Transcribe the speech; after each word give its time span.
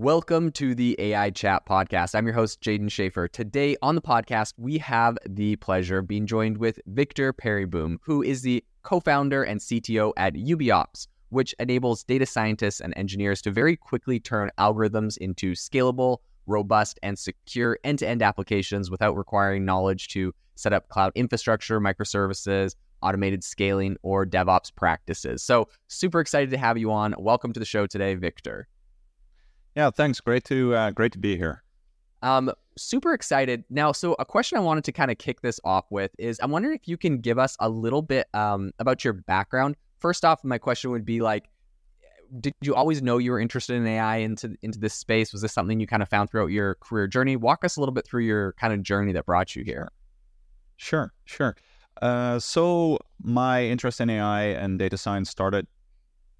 Welcome 0.00 0.52
to 0.52 0.76
the 0.76 0.94
AI 1.00 1.30
Chat 1.30 1.66
Podcast. 1.66 2.14
I'm 2.14 2.24
your 2.24 2.32
host, 2.32 2.60
Jaeden 2.60 2.84
Schafer. 2.84 3.28
Today 3.28 3.76
on 3.82 3.96
the 3.96 4.00
podcast, 4.00 4.54
we 4.56 4.78
have 4.78 5.18
the 5.28 5.56
pleasure 5.56 5.98
of 5.98 6.06
being 6.06 6.24
joined 6.24 6.58
with 6.58 6.78
Victor 6.86 7.32
Pereboom, 7.32 7.96
who 8.02 8.22
is 8.22 8.42
the 8.42 8.62
co 8.84 9.00
founder 9.00 9.42
and 9.42 9.58
CTO 9.58 10.12
at 10.16 10.34
UbiOps, 10.34 11.08
which 11.30 11.52
enables 11.58 12.04
data 12.04 12.26
scientists 12.26 12.78
and 12.80 12.94
engineers 12.96 13.42
to 13.42 13.50
very 13.50 13.74
quickly 13.74 14.20
turn 14.20 14.52
algorithms 14.56 15.16
into 15.16 15.54
scalable, 15.54 16.18
robust, 16.46 17.00
and 17.02 17.18
secure 17.18 17.76
end 17.82 17.98
to 17.98 18.06
end 18.06 18.22
applications 18.22 18.92
without 18.92 19.16
requiring 19.16 19.64
knowledge 19.64 20.06
to 20.10 20.32
set 20.54 20.72
up 20.72 20.88
cloud 20.90 21.10
infrastructure, 21.16 21.80
microservices, 21.80 22.76
automated 23.02 23.42
scaling, 23.42 23.96
or 24.04 24.24
DevOps 24.24 24.72
practices. 24.76 25.42
So, 25.42 25.68
super 25.88 26.20
excited 26.20 26.50
to 26.50 26.56
have 26.56 26.78
you 26.78 26.92
on. 26.92 27.16
Welcome 27.18 27.52
to 27.52 27.58
the 27.58 27.66
show 27.66 27.88
today, 27.88 28.14
Victor. 28.14 28.68
Yeah, 29.78 29.90
thanks. 29.90 30.18
Great 30.18 30.42
to 30.46 30.74
uh, 30.74 30.90
great 30.90 31.12
to 31.12 31.20
be 31.20 31.36
here. 31.36 31.62
Um, 32.22 32.50
super 32.76 33.14
excited 33.14 33.62
now. 33.70 33.92
So, 33.92 34.16
a 34.18 34.24
question 34.24 34.58
I 34.58 34.60
wanted 34.60 34.82
to 34.82 34.90
kind 34.90 35.08
of 35.08 35.18
kick 35.18 35.40
this 35.40 35.60
off 35.62 35.84
with 35.88 36.10
is, 36.18 36.40
I'm 36.42 36.50
wondering 36.50 36.74
if 36.74 36.88
you 36.88 36.96
can 36.96 37.20
give 37.20 37.38
us 37.38 37.56
a 37.60 37.68
little 37.68 38.02
bit 38.02 38.26
um, 38.34 38.72
about 38.80 39.04
your 39.04 39.12
background. 39.12 39.76
First 40.00 40.24
off, 40.24 40.42
my 40.42 40.58
question 40.58 40.90
would 40.90 41.04
be 41.04 41.20
like, 41.20 41.44
did 42.40 42.54
you 42.60 42.74
always 42.74 43.02
know 43.02 43.18
you 43.18 43.30
were 43.30 43.38
interested 43.38 43.76
in 43.76 43.86
AI 43.86 44.16
into 44.16 44.56
into 44.62 44.80
this 44.80 44.94
space? 44.94 45.32
Was 45.32 45.42
this 45.42 45.52
something 45.52 45.78
you 45.78 45.86
kind 45.86 46.02
of 46.02 46.08
found 46.08 46.28
throughout 46.28 46.50
your 46.50 46.74
career 46.80 47.06
journey? 47.06 47.36
Walk 47.36 47.64
us 47.64 47.76
a 47.76 47.80
little 47.80 47.94
bit 47.94 48.04
through 48.04 48.24
your 48.24 48.54
kind 48.54 48.72
of 48.72 48.82
journey 48.82 49.12
that 49.12 49.26
brought 49.26 49.54
you 49.54 49.62
here. 49.62 49.92
Sure, 50.76 51.12
sure. 51.24 51.54
Uh, 52.02 52.40
so 52.40 52.98
my 53.22 53.62
interest 53.62 54.00
in 54.00 54.10
AI 54.10 54.46
and 54.46 54.76
data 54.76 54.98
science 54.98 55.30
started 55.30 55.68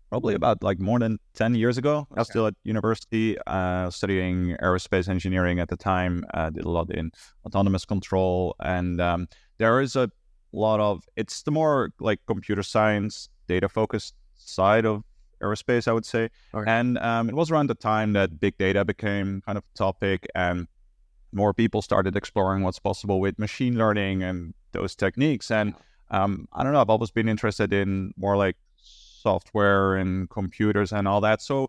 probably 0.09 0.35
about 0.35 0.63
like 0.63 0.81
more 0.81 0.99
than 0.99 1.19
10 1.35 1.55
years 1.55 1.79
ago. 1.79 2.07
I 2.15 2.21
was 2.21 2.29
still 2.29 2.47
at 2.47 2.55
university 2.65 3.37
uh, 3.47 3.91
studying 3.91 4.57
aerospace 4.63 5.09
engineering 5.09 5.61
at 5.61 5.69
the 5.69 5.77
time. 5.77 6.25
Uh, 6.35 6.51
did 6.51 6.65
a 6.65 6.71
lot 6.71 6.91
in 6.91 7.11
autonomous 7.45 7.85
control. 7.85 8.57
And 8.61 9.01
um, 9.01 9.29
there 9.59 9.81
is 9.81 9.97
a 9.97 10.11
lot 10.53 10.81
of, 10.81 11.05
it's 11.17 11.43
the 11.43 11.51
more 11.51 11.91
like 12.01 12.21
computer 12.27 12.63
science, 12.63 13.29
data 13.47 13.69
focused 13.69 14.15
side 14.35 14.87
of 14.87 15.03
aerospace, 15.43 15.87
I 15.87 15.93
would 15.93 16.07
say. 16.07 16.31
Okay. 16.55 16.71
And 16.71 16.99
um, 16.99 17.29
it 17.29 17.35
was 17.35 17.51
around 17.51 17.69
the 17.69 17.75
time 17.75 18.13
that 18.15 18.41
big 18.41 18.57
data 18.59 18.85
became 18.85 19.43
kind 19.45 19.59
of 19.59 19.65
a 19.65 19.79
topic 19.79 20.27
and 20.35 20.67
more 21.33 21.53
people 21.53 21.83
started 21.83 22.17
exploring 22.17 22.63
what's 22.63 22.79
possible 22.79 23.21
with 23.21 23.39
machine 23.39 23.77
learning 23.77 24.23
and 24.23 24.55
those 24.73 24.97
techniques. 24.97 25.51
And 25.51 25.75
um, 26.11 26.49
I 26.53 26.65
don't 26.65 26.73
know, 26.73 26.81
I've 26.81 26.91
always 26.91 27.11
been 27.11 27.29
interested 27.29 27.73
in 27.73 28.13
more 28.17 28.37
like 28.37 28.57
software 29.23 29.97
and 29.97 30.29
computers 30.31 30.93
and 30.93 31.09
all 31.09 31.21
that. 31.21 31.43
So 31.43 31.69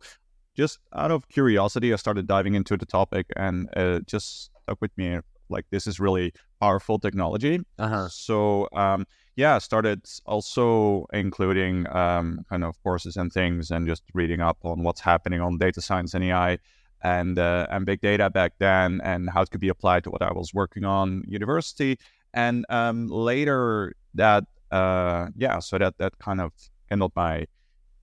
just 0.55 0.79
out 0.93 1.11
of 1.11 1.27
curiosity, 1.29 1.93
I 1.93 1.95
started 1.95 2.27
diving 2.27 2.55
into 2.55 2.77
the 2.77 2.85
topic 2.85 3.27
and 3.35 3.69
it 3.75 4.07
just 4.07 4.51
stuck 4.63 4.81
with 4.81 4.91
me. 4.97 5.19
Like 5.49 5.65
this 5.71 5.87
is 5.87 5.99
really 5.99 6.33
powerful 6.59 6.99
technology. 6.99 7.59
Uh-huh. 7.79 8.07
So 8.09 8.67
um, 8.73 9.05
yeah, 9.35 9.57
started 9.57 10.01
also 10.25 11.05
including 11.13 11.87
um, 11.95 12.45
kind 12.49 12.63
of 12.63 12.81
courses 12.83 13.15
and 13.17 13.31
things 13.31 13.71
and 13.71 13.87
just 13.87 14.03
reading 14.13 14.41
up 14.41 14.57
on 14.63 14.83
what's 14.83 15.01
happening 15.01 15.41
on 15.41 15.57
data 15.57 15.81
science 15.81 16.13
and 16.13 16.23
AI 16.23 16.59
and 17.01 17.39
uh, 17.39 17.65
and 17.71 17.85
big 17.85 18.01
data 18.01 18.29
back 18.29 18.53
then 18.59 18.99
and 19.03 19.29
how 19.29 19.41
it 19.41 19.49
could 19.49 19.61
be 19.61 19.69
applied 19.69 20.03
to 20.03 20.11
what 20.11 20.21
I 20.21 20.33
was 20.33 20.53
working 20.53 20.83
on 20.83 21.23
university. 21.27 21.97
And 22.33 22.65
um, 22.69 23.07
later 23.07 23.93
that 24.13 24.43
uh, 24.71 25.27
yeah, 25.35 25.59
so 25.59 25.77
that 25.77 25.97
that 25.97 26.19
kind 26.19 26.41
of 26.41 26.51
kindled 26.89 27.13
my 27.15 27.45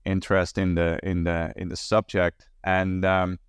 interest 0.05 0.57
in 0.57 0.75
the 0.75 0.99
in 1.03 1.23
the 1.23 1.53
in 1.55 1.69
the 1.69 1.75
subject. 1.75 2.47
And 2.63 3.05
um, 3.05 3.39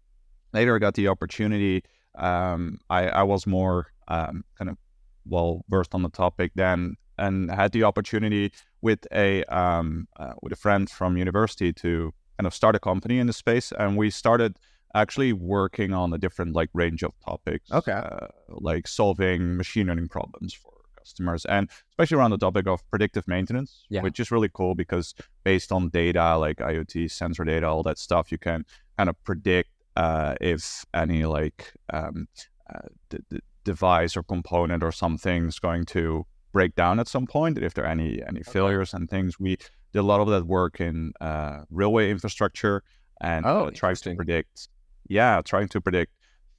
later, 0.53 0.77
I 0.77 0.79
got 0.79 0.95
the 0.95 1.09
opportunity. 1.09 1.83
Um, 2.17 2.79
I, 2.91 3.09
I 3.09 3.23
was 3.23 3.47
more 3.47 3.93
um, 4.09 4.45
kind 4.59 4.71
of 4.71 4.77
well 5.27 5.65
versed 5.69 5.95
on 5.95 6.03
the 6.03 6.11
topic 6.11 6.53
then, 6.55 6.97
and 7.17 7.51
had 7.51 7.73
the 7.73 7.85
opportunity 7.85 8.53
with 8.83 9.07
a 9.13 9.45
um, 9.45 10.09
uh, 10.19 10.35
with 10.43 10.53
a 10.53 10.57
friend 10.57 10.91
from 10.91 11.17
university 11.17 11.73
to 11.75 12.13
kind 12.39 12.47
of 12.47 12.55
start 12.55 12.77
a 12.77 12.81
company 12.81 13.19
in 13.19 13.27
the 13.27 13.33
space, 13.33 13.73
and 13.79 13.97
we 13.97 14.11
started 14.11 14.59
actually 14.95 15.33
working 15.33 15.93
on 15.93 16.13
a 16.13 16.19
different 16.19 16.55
like 16.55 16.71
range 16.73 17.03
of 17.03 17.13
topics. 17.25 17.71
Okay, 17.71 17.93
uh, 17.93 18.29
like 18.49 18.89
solving 18.89 19.57
machine 19.57 19.87
learning 19.87 20.09
problems 20.09 20.55
for 20.55 20.73
customers, 20.99 21.45
and 21.47 21.71
especially 21.91 22.17
around 22.17 22.31
the 22.31 22.39
topic 22.39 22.67
of 22.67 22.89
predictive 22.91 23.27
maintenance, 23.27 23.85
yeah. 23.89 24.03
which 24.03 24.21
is 24.21 24.31
really 24.31 24.51
cool 24.53 24.75
because 24.75 25.15
based 25.45 25.73
on 25.73 25.89
data 25.89 26.37
like 26.37 26.59
IoT, 26.59 27.11
sensor 27.11 27.45
data, 27.45 27.67
all 27.67 27.83
that 27.83 27.99
stuff, 27.99 28.33
you 28.33 28.39
can 28.39 28.65
kind 28.97 29.09
of 29.09 29.23
predict 29.25 29.71
uh, 29.97 30.35
if 30.41 30.85
any 30.95 31.25
like 31.25 31.73
um, 31.93 32.29
uh, 32.73 32.89
d- 33.11 33.19
d- 33.31 33.41
device 33.65 34.17
or 34.17 34.23
component 34.23 34.83
or 34.83 34.93
something 34.93 35.47
is 35.47 35.59
going 35.59 35.85
to 35.85 36.25
break 36.53 36.75
down 36.75 36.99
at 37.01 37.09
some 37.09 37.27
point, 37.27 37.59
if 37.59 37.75
there 37.75 37.85
are 37.85 37.91
any 37.91 38.23
any 38.23 38.41
okay. 38.41 38.53
failures 38.53 38.95
and 38.95 39.09
things. 39.11 39.39
We 39.39 39.57
did 39.93 40.01
a 40.01 40.03
lot 40.03 40.21
of 40.21 40.29
that 40.29 40.47
work 40.47 40.81
in 40.81 41.13
uh, 41.21 41.61
railway 41.71 42.11
infrastructure 42.11 42.83
and 43.21 43.45
oh, 43.47 43.67
uh, 43.67 43.71
trying 43.71 43.97
to 43.97 44.15
predict, 44.15 44.69
yeah, 45.09 45.43
trying 45.45 45.69
to 45.69 45.81
predict 45.81 46.13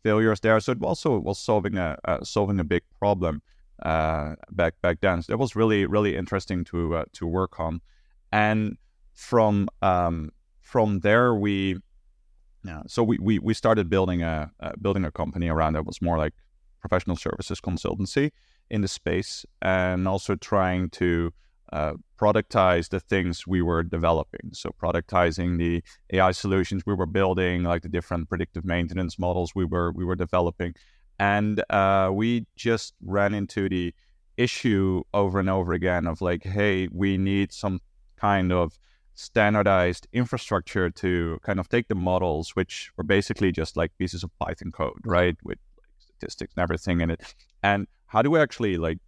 failures 0.03 0.39
there. 0.41 0.59
So 0.59 0.73
it 0.73 0.83
also 0.83 1.19
was 1.19 1.39
solving 1.39 1.77
a 1.77 1.97
uh, 2.05 2.23
solving 2.23 2.59
a 2.59 2.63
big 2.63 2.83
problem 2.99 3.41
uh, 3.83 4.35
back 4.51 4.75
back 4.81 4.99
then. 5.01 5.21
So 5.21 5.33
it 5.33 5.39
was 5.39 5.55
really 5.55 5.85
really 5.85 6.15
interesting 6.15 6.63
to 6.65 6.95
uh, 6.95 7.05
to 7.13 7.27
work 7.27 7.59
on, 7.59 7.81
and 8.31 8.77
from 9.13 9.67
um, 9.81 10.31
from 10.61 10.99
there 10.99 11.35
we 11.35 11.77
yeah 12.65 12.81
so 12.87 13.03
we, 13.03 13.17
we 13.19 13.39
we 13.39 13.53
started 13.53 13.89
building 13.89 14.21
a 14.21 14.51
uh, 14.59 14.71
building 14.81 15.05
a 15.05 15.11
company 15.11 15.47
around 15.47 15.73
that 15.73 15.85
was 15.85 16.01
more 16.01 16.17
like 16.17 16.33
professional 16.81 17.15
services 17.15 17.59
consultancy 17.59 18.31
in 18.69 18.81
the 18.81 18.87
space 18.87 19.45
and 19.61 20.07
also 20.07 20.35
trying 20.35 20.89
to 20.89 21.31
uh, 21.71 21.93
productize 22.19 22.89
the 22.89 22.99
things 22.99 23.45
we 23.45 23.61
were 23.61 23.83
developing. 23.83 24.49
So 24.53 24.71
productizing 24.81 25.57
the 25.57 25.83
AI 26.11 26.31
solutions 26.31 26.83
we 26.85 26.95
were 26.95 27.05
building, 27.05 27.63
like 27.63 27.83
the 27.83 27.89
different 27.89 28.27
predictive 28.27 28.65
maintenance 28.65 29.19
models 29.19 29.53
we 29.55 29.65
were 29.65 29.91
we 29.91 30.03
were 30.03 30.15
developing, 30.15 30.73
and 31.19 31.61
uh, 31.69 32.09
we 32.11 32.45
just 32.55 32.93
ran 33.01 33.33
into 33.33 33.67
the 33.67 33.93
issue 34.37 35.03
over 35.13 35.39
and 35.39 35.49
over 35.49 35.73
again 35.73 36.07
of 36.07 36.21
like, 36.21 36.43
hey, 36.43 36.87
we 36.91 37.17
need 37.17 37.51
some 37.51 37.81
kind 38.15 38.53
of 38.53 38.79
standardized 39.15 40.07
infrastructure 40.13 40.89
to 40.89 41.37
kind 41.43 41.59
of 41.59 41.67
take 41.67 41.89
the 41.89 41.95
models, 41.95 42.55
which 42.55 42.89
were 42.95 43.03
basically 43.03 43.51
just 43.51 43.75
like 43.75 43.91
pieces 43.97 44.23
of 44.23 44.31
Python 44.39 44.71
code, 44.71 45.01
right, 45.03 45.35
with 45.43 45.57
like, 45.77 45.89
statistics 45.99 46.53
and 46.55 46.63
everything 46.63 47.01
in 47.01 47.11
it. 47.11 47.35
And 47.61 47.85
how 48.07 48.21
do 48.21 48.31
we 48.31 48.39
actually 48.39 48.77
like 48.77 48.99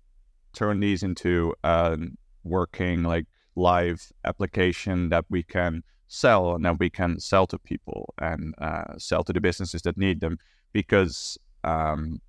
turn 0.53 0.81
these 0.81 1.01
into 1.01 1.53
a 1.63 1.97
working 2.43 3.03
like 3.03 3.25
live 3.55 4.11
application 4.25 5.09
that 5.09 5.23
we 5.29 5.43
can 5.43 5.81
sell 6.09 6.55
and 6.55 6.65
that 6.65 6.77
we 6.77 6.89
can 6.89 7.21
sell 7.21 7.47
to 7.47 7.57
people 7.57 8.13
and 8.17 8.53
uh, 8.57 8.97
sell 8.97 9.23
to 9.23 9.31
the 9.31 9.39
businesses 9.39 9.81
that 9.83 9.97
need 9.97 10.19
them? 10.19 10.39
Because 10.73 11.37
um, 11.63 12.21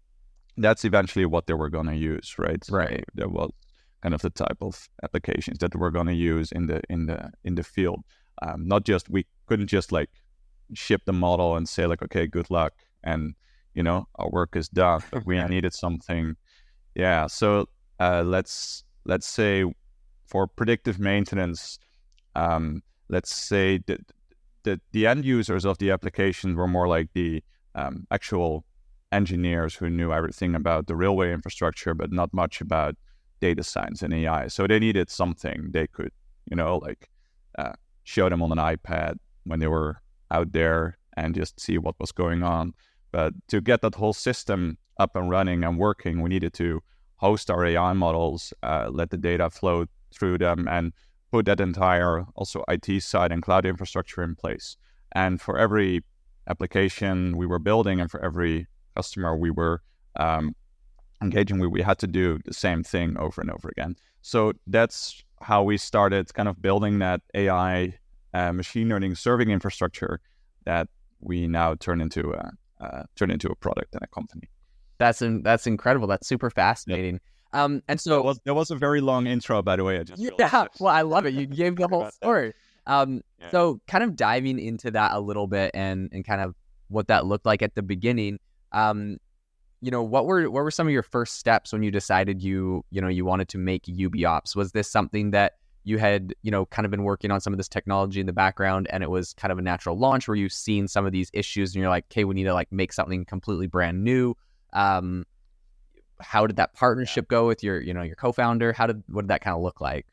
that's 0.56 0.84
eventually 0.84 1.26
what 1.26 1.46
they 1.46 1.54
were 1.54 1.70
going 1.70 1.86
to 1.86 1.96
use, 1.96 2.34
right? 2.38 2.62
Right. 2.70 3.04
That 3.14 3.30
was 3.30 3.50
kind 4.02 4.14
of 4.14 4.22
the 4.22 4.30
type 4.30 4.58
of 4.60 4.88
applications 5.02 5.58
that 5.58 5.74
we're 5.74 5.90
going 5.90 6.08
to 6.08 6.14
use 6.14 6.52
in 6.52 6.66
the 6.66 6.80
in 6.88 7.06
the 7.06 7.30
in 7.44 7.54
the 7.54 7.62
field. 7.62 8.04
Um, 8.42 8.66
not 8.66 8.84
just 8.84 9.08
we 9.08 9.26
couldn't 9.46 9.68
just 9.68 9.92
like 9.92 10.10
ship 10.74 11.02
the 11.06 11.12
model 11.12 11.56
and 11.56 11.68
say 11.68 11.86
like, 11.86 12.02
okay, 12.02 12.26
good 12.26 12.50
luck, 12.50 12.72
and 13.04 13.34
you 13.74 13.82
know 13.82 14.06
our 14.16 14.28
work 14.30 14.56
is 14.56 14.68
done. 14.68 15.02
But 15.10 15.26
we 15.26 15.42
needed 15.44 15.74
something, 15.74 16.36
yeah. 16.94 17.26
So 17.28 17.66
uh, 18.00 18.22
let's 18.24 18.84
let's 19.04 19.26
say 19.26 19.64
for 20.26 20.46
predictive 20.46 20.98
maintenance, 20.98 21.78
um, 22.34 22.82
let's 23.08 23.34
say 23.34 23.78
that 23.86 24.00
the, 24.64 24.80
the 24.92 25.06
end 25.06 25.24
users 25.24 25.64
of 25.64 25.78
the 25.78 25.90
application 25.90 26.56
were 26.56 26.68
more 26.68 26.88
like 26.88 27.08
the 27.12 27.42
um, 27.74 28.06
actual 28.10 28.64
engineers 29.12 29.74
who 29.74 29.90
knew 29.90 30.12
everything 30.12 30.54
about 30.54 30.86
the 30.86 30.96
railway 30.96 31.32
infrastructure, 31.32 31.94
but 31.94 32.10
not 32.12 32.32
much 32.32 32.60
about 32.60 32.96
data 33.40 33.62
science 33.62 34.02
and 34.02 34.14
AI. 34.14 34.48
So 34.48 34.66
they 34.66 34.78
needed 34.78 35.10
something 35.10 35.70
they 35.72 35.86
could, 35.86 36.12
you 36.50 36.56
know, 36.56 36.78
like 36.78 37.08
uh, 37.58 37.72
show 38.04 38.28
them 38.28 38.42
on 38.42 38.52
an 38.52 38.58
iPad 38.58 39.16
when 39.44 39.60
they 39.60 39.66
were 39.66 40.00
out 40.30 40.52
there 40.52 40.96
and 41.16 41.34
just 41.34 41.60
see 41.60 41.78
what 41.78 41.96
was 42.00 42.12
going 42.12 42.42
on. 42.42 42.72
But 43.10 43.34
to 43.48 43.60
get 43.60 43.82
that 43.82 43.96
whole 43.96 44.14
system 44.14 44.78
up 44.98 45.14
and 45.14 45.28
running 45.28 45.62
and 45.64 45.78
working, 45.78 46.22
we 46.22 46.30
needed 46.30 46.54
to 46.54 46.82
host 47.16 47.50
our 47.50 47.64
AI 47.64 47.92
models, 47.92 48.52
uh, 48.62 48.88
let 48.90 49.10
the 49.10 49.18
data 49.18 49.50
flow 49.50 49.86
through 50.14 50.38
them, 50.38 50.66
and 50.68 50.92
put 51.30 51.46
that 51.46 51.60
entire 51.60 52.24
also 52.34 52.64
IT 52.68 53.02
side 53.02 53.32
and 53.32 53.42
cloud 53.42 53.66
infrastructure 53.66 54.22
in 54.22 54.34
place. 54.34 54.76
And 55.12 55.40
for 55.40 55.58
every 55.58 56.02
application 56.48 57.36
we 57.36 57.46
were 57.46 57.58
building 57.58 58.00
and 58.00 58.10
for 58.10 58.22
every 58.24 58.66
customer 58.94 59.36
we 59.36 59.50
were 59.50 59.82
um, 60.16 60.54
engaging 61.22 61.58
with, 61.58 61.70
we 61.70 61.82
had 61.82 61.98
to 61.98 62.06
do 62.06 62.38
the 62.44 62.54
same 62.54 62.82
thing 62.82 63.16
over 63.18 63.40
and 63.40 63.50
over 63.50 63.68
again. 63.68 63.96
So 64.22 64.52
that's 64.66 65.22
how 65.40 65.62
we 65.62 65.76
started 65.76 66.32
kind 66.34 66.48
of 66.48 66.60
building 66.62 66.98
that 67.00 67.20
AI 67.34 67.94
uh, 68.34 68.52
machine 68.52 68.88
learning 68.88 69.14
serving 69.14 69.50
infrastructure 69.50 70.20
that 70.64 70.88
we 71.20 71.46
now 71.46 71.74
turn 71.74 72.00
into 72.00 72.32
a 72.32 72.52
uh, 72.82 73.04
turn 73.14 73.30
into 73.30 73.48
a 73.48 73.54
product 73.54 73.94
and 73.94 74.02
a 74.02 74.06
company. 74.08 74.48
That's 74.98 75.22
in, 75.22 75.42
that's 75.42 75.66
incredible. 75.66 76.08
That's 76.08 76.26
super 76.26 76.50
fascinating. 76.50 77.20
Yeah. 77.54 77.64
Um, 77.64 77.82
and 77.86 78.00
so 78.00 78.16
that 78.16 78.24
was, 78.24 78.40
that 78.44 78.54
was 78.54 78.70
a 78.70 78.76
very 78.76 79.00
long 79.00 79.26
intro, 79.26 79.62
by 79.62 79.76
the 79.76 79.84
way. 79.84 79.98
I 79.98 80.02
just 80.02 80.20
yeah. 80.20 80.66
Well, 80.80 80.92
I 80.94 81.02
love 81.02 81.26
it. 81.26 81.34
You 81.34 81.46
gave 81.46 81.76
the 81.76 81.86
whole 81.90 82.10
story. 82.10 82.54
Um, 82.86 83.20
yeah. 83.40 83.50
so 83.50 83.80
kind 83.86 84.02
of 84.02 84.16
diving 84.16 84.58
into 84.58 84.90
that 84.90 85.12
a 85.12 85.20
little 85.20 85.46
bit 85.46 85.70
and 85.74 86.08
and 86.12 86.24
kind 86.24 86.40
of 86.40 86.56
what 86.88 87.08
that 87.08 87.26
looked 87.26 87.46
like 87.46 87.62
at 87.62 87.74
the 87.74 87.82
beginning. 87.82 88.38
Um, 88.72 89.18
you 89.82 89.90
know, 89.90 90.02
what 90.02 90.26
were 90.26 90.48
what 90.48 90.62
were 90.62 90.70
some 90.70 90.86
of 90.86 90.92
your 90.92 91.02
first 91.02 91.38
steps 91.38 91.72
when 91.72 91.82
you 91.82 91.90
decided 91.90 92.40
you 92.40 92.84
you 92.90 93.00
know 93.00 93.08
you 93.08 93.24
wanted 93.24 93.48
to 93.48 93.58
make 93.58 93.84
UbiOps? 93.84 94.54
Was 94.54 94.72
this 94.72 94.88
something 94.88 95.32
that 95.32 95.54
you 95.84 95.98
had 95.98 96.34
you 96.42 96.52
know 96.52 96.66
kind 96.66 96.84
of 96.86 96.92
been 96.92 97.02
working 97.02 97.32
on 97.32 97.40
some 97.40 97.52
of 97.52 97.56
this 97.56 97.68
technology 97.68 98.20
in 98.20 98.26
the 98.26 98.32
background 98.32 98.86
and 98.90 99.02
it 99.02 99.10
was 99.10 99.34
kind 99.34 99.50
of 99.50 99.58
a 99.58 99.62
natural 99.62 99.98
launch? 99.98 100.28
Where 100.28 100.36
you've 100.36 100.52
seen 100.52 100.86
some 100.86 101.04
of 101.04 101.10
these 101.10 101.30
issues 101.32 101.74
and 101.74 101.80
you're 101.82 101.90
like 101.90 102.04
okay 102.12 102.22
we 102.22 102.34
need 102.34 102.44
to 102.44 102.54
like 102.54 102.70
make 102.70 102.92
something 102.92 103.24
completely 103.24 103.66
brand 103.66 104.04
new. 104.04 104.36
Um 104.72 105.26
how 106.20 106.46
did 106.46 106.54
that 106.56 106.74
partnership 106.74 107.26
go 107.26 107.48
with 107.48 107.64
your 107.64 107.80
you 107.80 107.92
know 107.92 108.02
your 108.02 108.14
co-founder? 108.14 108.72
How 108.72 108.86
did 108.86 109.02
what 109.08 109.22
did 109.22 109.28
that 109.28 109.40
kind 109.40 109.56
of 109.56 109.62
look 109.62 109.80
like? 109.80 110.06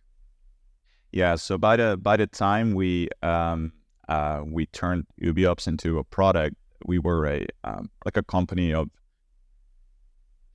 Yeah 1.11 1.35
so 1.35 1.59
by 1.59 1.75
the 1.75 1.95
by 1.95 2.17
the 2.17 2.25
time 2.25 2.73
we 2.73 3.09
um 3.21 3.71
uh 4.07 4.41
we 4.43 4.65
turned 4.65 5.05
UbiOps 5.21 5.67
into 5.67 5.99
a 5.99 6.03
product 6.03 6.55
we 6.85 6.99
were 6.99 7.25
a 7.27 7.45
um, 7.63 7.89
like 8.05 8.17
a 8.17 8.23
company 8.23 8.73
of 8.73 8.89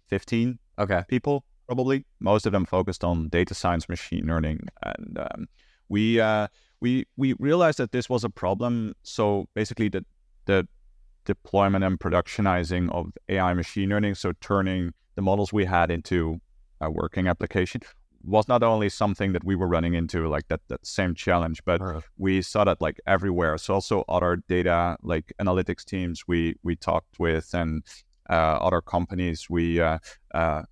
15 0.08 0.58
okay 0.78 1.02
people 1.08 1.44
probably. 1.66 2.04
Most 2.20 2.46
of 2.46 2.52
them 2.52 2.64
focused 2.64 3.04
on 3.04 3.28
data 3.28 3.54
science, 3.54 3.88
machine 3.88 4.26
learning, 4.26 4.60
and 4.82 5.18
um, 5.18 5.46
we 5.88 6.20
uh, 6.20 6.48
we 6.80 7.06
we 7.16 7.34
realized 7.38 7.78
that 7.78 7.92
this 7.92 8.08
was 8.08 8.24
a 8.24 8.30
problem. 8.30 8.94
So 9.02 9.46
basically, 9.54 9.88
the 9.88 10.04
the 10.46 10.66
deployment 11.24 11.84
and 11.84 11.98
productionizing 11.98 12.90
of 12.90 13.12
AI 13.28 13.54
machine 13.54 13.88
learning, 13.88 14.14
so 14.14 14.32
turning 14.40 14.92
the 15.14 15.22
models 15.22 15.52
we 15.52 15.64
had 15.64 15.90
into 15.90 16.40
a 16.80 16.90
working 16.90 17.28
application, 17.28 17.80
was 18.26 18.48
not 18.48 18.62
only 18.62 18.88
something 18.88 19.32
that 19.32 19.44
we 19.44 19.54
were 19.54 19.68
running 19.68 19.94
into 19.94 20.28
like 20.28 20.48
that 20.48 20.60
that 20.68 20.84
same 20.86 21.14
challenge, 21.14 21.62
but 21.64 21.80
right. 21.80 22.02
we 22.16 22.42
saw 22.42 22.64
that 22.64 22.80
like 22.80 23.00
everywhere. 23.06 23.58
So 23.58 23.74
also 23.74 24.04
other 24.08 24.42
data 24.48 24.96
like 25.02 25.32
analytics 25.40 25.84
teams 25.84 26.24
we 26.26 26.56
we 26.62 26.76
talked 26.76 27.18
with 27.18 27.52
and 27.54 27.82
uh, 28.30 28.58
other 28.60 28.80
companies 28.80 29.48
we 29.50 29.80
uh, 29.80 29.98
uh, 30.34 30.62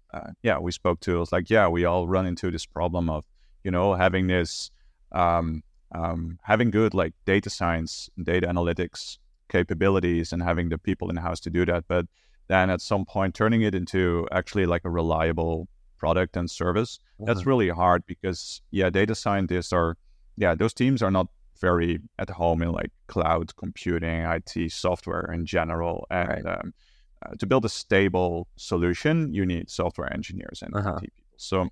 yeah 0.42 0.58
we 0.58 0.72
spoke 0.72 1.00
to. 1.00 1.22
It's 1.22 1.32
like 1.32 1.50
yeah, 1.50 1.68
we 1.68 1.84
all 1.84 2.08
run 2.08 2.26
into 2.26 2.50
this 2.50 2.66
problem 2.66 3.10
of 3.10 3.24
you 3.64 3.70
know 3.70 3.94
having 3.94 4.26
this 4.26 4.70
um, 5.12 5.62
um, 5.94 6.38
having 6.42 6.70
good 6.70 6.94
like 6.94 7.12
data 7.26 7.50
science, 7.50 8.08
data 8.22 8.46
analytics 8.46 9.18
capabilities, 9.48 10.32
and 10.32 10.42
having 10.42 10.70
the 10.70 10.78
people 10.78 11.10
in 11.10 11.16
house 11.16 11.40
to 11.40 11.50
do 11.50 11.66
that, 11.66 11.84
but 11.86 12.06
then 12.48 12.70
at 12.70 12.80
some 12.80 13.04
point 13.04 13.34
turning 13.34 13.62
it 13.62 13.74
into 13.74 14.26
actually 14.32 14.66
like 14.66 14.84
a 14.84 14.90
reliable 14.90 15.68
product 16.02 16.36
and 16.36 16.50
service 16.50 16.92
mm-hmm. 16.98 17.26
that's 17.26 17.46
really 17.46 17.70
hard 17.82 18.00
because 18.06 18.60
yeah 18.70 18.90
data 18.90 19.14
scientists 19.14 19.72
are 19.72 19.90
yeah 20.36 20.54
those 20.54 20.74
teams 20.74 21.00
are 21.02 21.14
not 21.18 21.28
very 21.60 21.92
at 22.18 22.30
home 22.30 22.60
in 22.64 22.70
like 22.80 22.92
cloud 23.06 23.54
computing 23.56 24.20
it 24.36 24.70
software 24.86 25.26
in 25.36 25.46
general 25.46 25.96
and 26.10 26.44
right. 26.44 26.46
um, 26.54 26.74
uh, 27.22 27.34
to 27.38 27.46
build 27.46 27.64
a 27.64 27.68
stable 27.68 28.48
solution, 28.56 29.32
you 29.32 29.46
need 29.46 29.70
software 29.70 30.12
engineers 30.12 30.62
and 30.62 30.74
uh-huh. 30.74 30.98
people. 30.98 31.22
So 31.36 31.68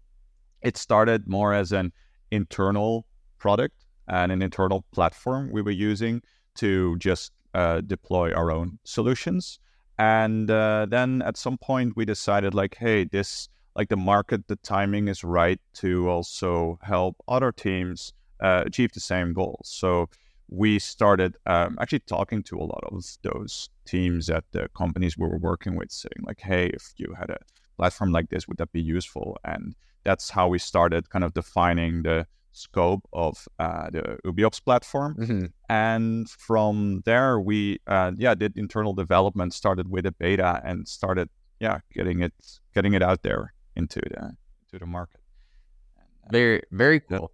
it 0.62 0.76
started 0.76 1.26
more 1.26 1.54
as 1.54 1.72
an 1.72 1.92
internal 2.30 3.06
product 3.38 3.84
and 4.08 4.30
an 4.30 4.42
internal 4.42 4.84
platform 4.92 5.50
we 5.50 5.62
were 5.62 5.70
using 5.70 6.22
to 6.56 6.96
just 6.98 7.32
uh, 7.54 7.80
deploy 7.80 8.32
our 8.32 8.50
own 8.50 8.78
solutions. 8.84 9.58
And 9.98 10.50
uh, 10.50 10.86
then 10.88 11.22
at 11.22 11.36
some 11.36 11.58
point 11.58 11.96
we 11.96 12.04
decided 12.04 12.54
like, 12.54 12.76
hey, 12.76 13.04
this 13.04 13.48
like 13.80 13.88
the 13.88 13.96
market, 13.96 14.46
the 14.46 14.56
timing 14.56 15.08
is 15.08 15.24
right 15.24 15.58
to 15.72 16.06
also 16.10 16.78
help 16.82 17.16
other 17.26 17.50
teams 17.50 18.12
uh, 18.38 18.62
achieve 18.66 18.92
the 18.92 19.00
same 19.00 19.32
goals. 19.32 19.66
So 19.82 20.10
we 20.50 20.78
started 20.78 21.38
um, 21.46 21.78
actually 21.80 22.00
talking 22.00 22.42
to 22.42 22.58
a 22.58 22.66
lot 22.72 22.84
of 22.92 23.02
those 23.22 23.70
teams 23.86 24.28
at 24.28 24.44
the 24.52 24.68
companies 24.76 25.16
we 25.16 25.26
were 25.26 25.38
working 25.38 25.76
with, 25.76 25.90
saying 25.90 26.20
like, 26.28 26.40
"Hey, 26.42 26.66
if 26.78 26.92
you 26.98 27.14
had 27.18 27.30
a 27.30 27.38
platform 27.78 28.12
like 28.12 28.28
this, 28.28 28.46
would 28.46 28.58
that 28.58 28.70
be 28.70 28.82
useful?" 28.82 29.38
And 29.44 29.74
that's 30.04 30.28
how 30.28 30.46
we 30.48 30.58
started 30.58 31.08
kind 31.08 31.24
of 31.24 31.32
defining 31.32 32.02
the 32.02 32.26
scope 32.52 33.08
of 33.14 33.48
uh, 33.58 33.88
the 33.94 34.02
UbiOps 34.26 34.62
platform. 34.62 35.16
Mm-hmm. 35.18 35.46
And 35.70 36.28
from 36.28 37.00
there, 37.06 37.40
we 37.40 37.78
uh, 37.86 38.12
yeah 38.24 38.34
did 38.34 38.58
internal 38.58 38.92
development, 38.92 39.54
started 39.54 39.88
with 39.88 40.04
a 40.04 40.12
beta, 40.12 40.60
and 40.68 40.86
started 40.86 41.30
yeah 41.60 41.78
getting 41.94 42.20
it 42.20 42.34
getting 42.74 42.92
it 42.92 43.02
out 43.02 43.22
there 43.22 43.54
into 43.76 44.00
the 44.00 44.36
into 44.66 44.78
the 44.78 44.86
market. 44.86 45.20
Very 46.30 46.62
very 46.70 47.00
cool 47.00 47.32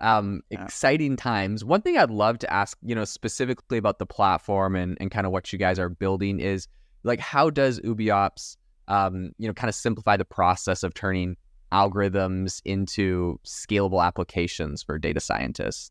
um, 0.00 0.42
exciting 0.50 1.16
times. 1.16 1.64
One 1.64 1.80
thing 1.80 1.96
I'd 1.96 2.10
love 2.10 2.38
to 2.40 2.52
ask, 2.52 2.76
you 2.82 2.94
know, 2.94 3.04
specifically 3.04 3.78
about 3.78 3.98
the 3.98 4.06
platform 4.06 4.76
and, 4.76 4.98
and 5.00 5.10
kind 5.10 5.26
of 5.26 5.32
what 5.32 5.52
you 5.52 5.58
guys 5.58 5.78
are 5.78 5.88
building 5.88 6.40
is 6.40 6.68
like, 7.04 7.20
how 7.20 7.50
does 7.50 7.80
UbiOps, 7.80 8.56
um, 8.88 9.32
you 9.38 9.46
know, 9.46 9.54
kind 9.54 9.68
of 9.68 9.74
simplify 9.74 10.16
the 10.16 10.24
process 10.24 10.82
of 10.82 10.94
turning 10.94 11.36
algorithms 11.72 12.60
into 12.64 13.40
scalable 13.46 14.04
applications 14.04 14.82
for 14.82 14.98
data 14.98 15.20
scientists? 15.20 15.90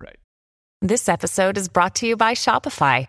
Right. 0.00 0.18
This 0.80 1.08
episode 1.08 1.56
is 1.56 1.68
brought 1.68 1.96
to 1.96 2.06
you 2.06 2.16
by 2.16 2.34
Shopify. 2.34 3.08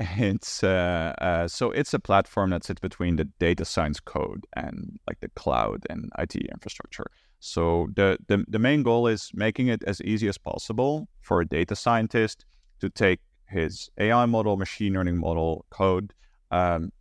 It's 0.00 0.64
uh, 0.64 1.12
uh, 1.18 1.46
so 1.46 1.70
it's 1.72 1.92
a 1.92 1.98
platform 1.98 2.50
that 2.50 2.64
sits 2.64 2.80
between 2.80 3.16
the 3.16 3.26
data 3.38 3.66
science 3.66 4.00
code 4.00 4.46
and 4.56 4.98
like 5.06 5.20
the 5.20 5.28
cloud 5.30 5.84
and 5.90 6.10
IT 6.18 6.36
infrastructure. 6.36 7.10
So 7.40 7.88
the, 7.94 8.18
the, 8.26 8.44
the 8.48 8.58
main 8.58 8.82
goal 8.82 9.06
is 9.06 9.30
making 9.34 9.68
it 9.68 9.82
as 9.84 10.00
easy 10.02 10.28
as 10.28 10.38
possible 10.38 11.08
for 11.20 11.40
a 11.40 11.46
data 11.46 11.76
scientist 11.76 12.46
to 12.80 12.88
take 12.88 13.20
his 13.46 13.90
AI 13.98 14.24
model, 14.26 14.56
machine 14.56 14.94
learning 14.94 15.18
model 15.18 15.66
code, 15.70 16.14
um, 16.50 16.92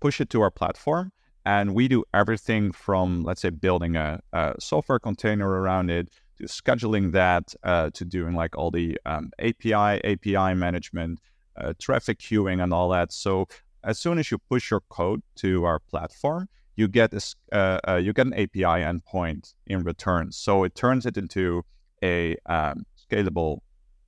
push 0.00 0.20
it 0.20 0.30
to 0.30 0.40
our 0.40 0.50
platform, 0.50 1.12
and 1.44 1.74
we 1.74 1.86
do 1.86 2.02
everything 2.12 2.72
from 2.72 3.22
let's 3.22 3.42
say 3.42 3.50
building 3.50 3.94
a, 3.94 4.20
a 4.32 4.54
software 4.58 4.98
container 4.98 5.48
around 5.48 5.90
it 5.90 6.08
to 6.38 6.44
scheduling 6.44 7.12
that 7.12 7.54
uh, 7.62 7.90
to 7.90 8.04
doing 8.04 8.34
like 8.34 8.56
all 8.56 8.70
the 8.70 8.98
um, 9.06 9.30
API 9.38 10.00
API 10.04 10.54
management, 10.54 11.20
uh, 11.60 11.72
traffic 11.78 12.18
queuing, 12.18 12.62
and 12.62 12.72
all 12.72 12.88
that. 12.90 13.12
So 13.12 13.46
as 13.84 13.98
soon 13.98 14.18
as 14.18 14.30
you 14.30 14.38
push 14.38 14.70
your 14.70 14.82
code 14.88 15.22
to 15.36 15.64
our 15.64 15.78
platform, 15.78 16.48
you 16.76 16.88
get 16.88 17.12
a, 17.12 17.20
uh, 17.52 17.80
uh, 17.88 17.96
you 17.96 18.12
get 18.12 18.26
an 18.26 18.34
API 18.34 18.82
endpoint 18.84 19.54
in 19.66 19.82
return. 19.82 20.30
So 20.32 20.64
it 20.64 20.74
turns 20.74 21.06
it 21.06 21.16
into 21.16 21.64
a 22.02 22.36
um, 22.46 22.86
scalable 22.96 23.58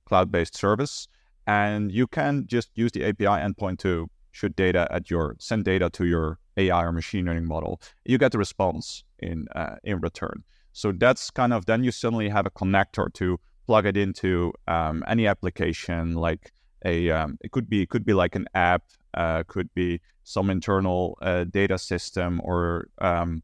cloud-based 0.05 0.55
service, 0.55 1.07
and 1.45 1.91
you 1.91 2.07
can 2.07 2.45
just 2.47 2.69
use 2.75 2.91
the 2.91 3.03
API 3.03 3.25
endpoint 3.25 3.79
to 3.79 4.09
shoot 4.31 4.55
data 4.55 4.87
at 4.89 5.09
your 5.09 5.35
send 5.39 5.65
data 5.65 5.89
to 5.89 6.05
your 6.05 6.39
AI 6.57 6.83
or 6.83 6.91
machine 6.91 7.25
learning 7.25 7.47
model. 7.47 7.81
You 8.05 8.17
get 8.17 8.31
the 8.31 8.37
response 8.37 9.03
in 9.19 9.47
uh, 9.55 9.75
in 9.83 9.99
return. 9.99 10.43
So 10.73 10.93
that's 10.93 11.29
kind 11.31 11.53
of 11.53 11.65
then 11.65 11.83
you 11.83 11.91
suddenly 11.91 12.29
have 12.29 12.45
a 12.45 12.51
connector 12.51 13.11
to 13.13 13.39
plug 13.65 13.85
it 13.85 13.97
into 13.97 14.53
um, 14.67 15.03
any 15.07 15.27
application 15.27 16.13
like 16.13 16.51
a 16.85 17.09
um, 17.11 17.37
it 17.41 17.51
could 17.51 17.69
be 17.69 17.81
it 17.81 17.89
could 17.89 18.05
be 18.05 18.13
like 18.13 18.35
an 18.35 18.47
app 18.53 18.83
uh, 19.13 19.43
could 19.47 19.73
be 19.73 20.01
some 20.23 20.49
internal 20.49 21.17
uh, 21.21 21.43
data 21.45 21.77
system 21.77 22.41
or 22.43 22.87
um, 22.99 23.43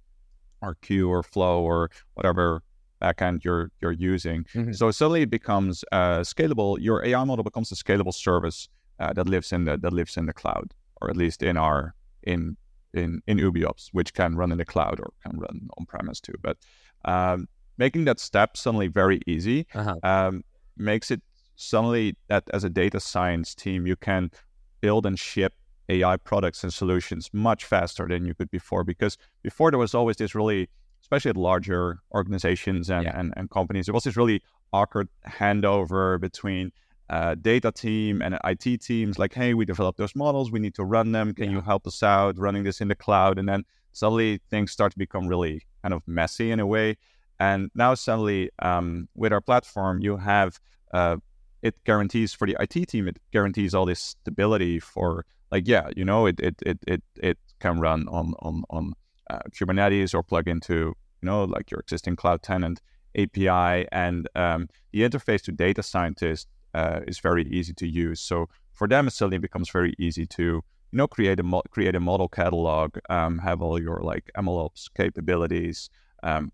or 0.62 0.76
queue 0.82 1.10
or 1.10 1.24
flow 1.24 1.62
or 1.62 1.90
whatever 2.14 2.64
backend 3.02 3.44
you're 3.44 3.72
you're 3.82 3.92
using. 3.92 4.44
Mm-hmm. 4.56 4.72
So 4.74 4.92
suddenly 4.92 5.22
it 5.22 5.30
becomes 5.30 5.84
uh, 5.92 6.20
scalable. 6.20 6.78
Your 6.80 7.06
AI 7.06 7.24
model 7.24 7.44
becomes 7.44 7.72
a 7.72 7.76
scalable 7.76 8.14
service 8.14 8.70
uh, 9.00 9.14
that 9.14 9.28
lives 9.28 9.52
in 9.52 9.66
the 9.66 9.78
that 9.78 9.94
lives 9.94 10.18
in 10.18 10.26
the 10.26 10.34
cloud, 10.34 10.74
or 11.02 11.10
at 11.10 11.18
least 11.18 11.44
in 11.44 11.58
our 11.58 11.94
in 12.24 12.58
in 12.94 13.22
in 13.28 13.38
UbiOps, 13.38 13.90
which 13.92 14.14
can 14.14 14.36
run 14.36 14.52
in 14.52 14.58
the 14.58 14.66
cloud 14.66 15.00
or 15.00 15.12
can 15.24 15.38
run 15.40 15.68
on 15.78 15.86
premise 15.86 16.20
too. 16.20 16.36
But 16.42 16.58
um, 17.06 17.48
making 17.78 18.06
that 18.06 18.20
step 18.20 18.58
suddenly 18.58 18.88
very 18.88 19.22
easy 19.28 19.68
uh-huh. 19.74 19.96
um, 20.04 20.44
makes 20.76 21.12
it 21.12 21.22
suddenly 21.58 22.16
that 22.30 22.44
as 22.54 22.64
a 22.64 22.70
data 22.70 23.00
science 23.00 23.54
team 23.54 23.86
you 23.86 23.98
can 23.98 24.32
build 24.80 25.06
and 25.06 25.20
ship 25.20 25.54
AI 25.90 26.18
products 26.18 26.64
and 26.64 26.74
solutions 26.74 27.30
much 27.34 27.66
faster 27.66 28.08
than 28.08 28.26
you 28.26 28.34
could 28.34 28.50
before. 28.52 28.84
Because 28.84 29.18
before 29.44 29.72
there 29.72 29.80
was 29.80 29.94
always 29.94 30.18
this 30.18 30.36
really, 30.36 30.70
especially 31.02 31.30
at 31.30 31.38
larger 31.38 32.00
organizations 32.14 32.90
and, 32.90 33.06
yeah. 33.06 33.20
and, 33.20 33.34
and 33.36 33.50
companies, 33.50 33.88
there 33.88 33.94
was 33.94 34.04
this 34.04 34.18
really 34.18 34.42
awkward 34.74 35.10
handover 35.28 36.20
between 36.20 36.72
uh, 37.10 37.36
data 37.36 37.72
team 37.72 38.22
and 38.22 38.38
IT 38.44 38.82
teams 38.82 39.18
like, 39.18 39.34
hey, 39.34 39.54
we 39.54 39.64
developed 39.66 39.98
those 39.98 40.16
models, 40.16 40.52
we 40.52 40.60
need 40.60 40.76
to 40.76 40.84
run 40.84 41.14
them. 41.14 41.34
Can 41.34 41.46
yeah. 41.46 41.52
you 41.52 41.62
help 41.62 41.88
us 41.88 42.04
out 42.04 42.38
running 42.38 42.64
this 42.64 42.82
in 42.82 42.90
the 42.90 42.96
cloud? 42.96 43.40
And 43.40 43.48
then 43.48 43.64
suddenly 43.94 44.42
things 44.50 44.72
start 44.72 44.92
to 44.92 44.98
become 44.98 45.28
really 45.28 45.64
kind 45.82 45.94
of 45.94 46.02
messy 46.06 46.52
in 46.52 46.60
a 46.60 46.68
way. 46.68 46.98
And 47.40 47.70
now 47.76 47.94
suddenly 47.94 48.50
um, 48.60 49.08
with 49.16 49.32
our 49.32 49.42
platform, 49.42 50.02
you 50.02 50.18
have 50.18 50.60
uh, 50.94 51.18
it 51.62 51.76
guarantees 51.84 52.34
for 52.34 52.48
the 52.48 52.56
IT 52.60 52.88
team, 52.88 53.08
it 53.08 53.18
guarantees 53.32 53.74
all 53.74 53.86
this 53.86 54.00
stability 54.00 54.80
for 54.80 55.26
like, 55.52 55.68
yeah, 55.68 55.90
you 55.96 56.06
know, 56.06 56.26
it 56.26 56.40
it 56.40 56.56
it 56.66 56.80
it, 56.88 57.04
it 57.16 57.38
can 57.60 57.80
run 57.80 58.08
on 58.10 58.34
on 58.40 58.64
on 58.70 58.94
uh, 59.30 59.40
Kubernetes 59.52 60.14
or 60.14 60.24
plug 60.24 60.48
into 60.48 60.76
you 60.76 61.26
know 61.26 61.44
like 61.46 61.72
your 61.72 61.80
existing 61.80 62.16
cloud 62.16 62.42
tenant 62.42 62.82
API, 63.18 63.88
and 63.92 64.28
um, 64.36 64.70
the 64.92 65.02
interface 65.02 65.42
to 65.44 65.52
data 65.52 65.82
scientists 65.82 66.48
uh, 66.74 67.00
is 67.08 67.20
very 67.20 67.46
easy 67.48 67.74
to 67.74 67.88
use. 67.88 68.20
So 68.20 68.48
for 68.74 68.88
them, 68.88 69.08
it 69.08 69.12
suddenly 69.12 69.40
becomes 69.40 69.70
very 69.70 69.94
easy 69.98 70.26
to 70.28 70.44
you 70.44 70.64
know 70.98 71.08
create 71.08 71.40
a 71.40 71.44
mo- 71.44 71.64
create 71.72 71.96
a 71.96 72.00
model 72.00 72.28
catalog, 72.28 72.98
um, 73.10 73.40
have 73.40 73.62
all 73.62 73.82
your 73.82 74.02
like 74.04 74.30
MLOps 74.38 74.90
capabilities, 74.96 75.90
um, 76.24 76.52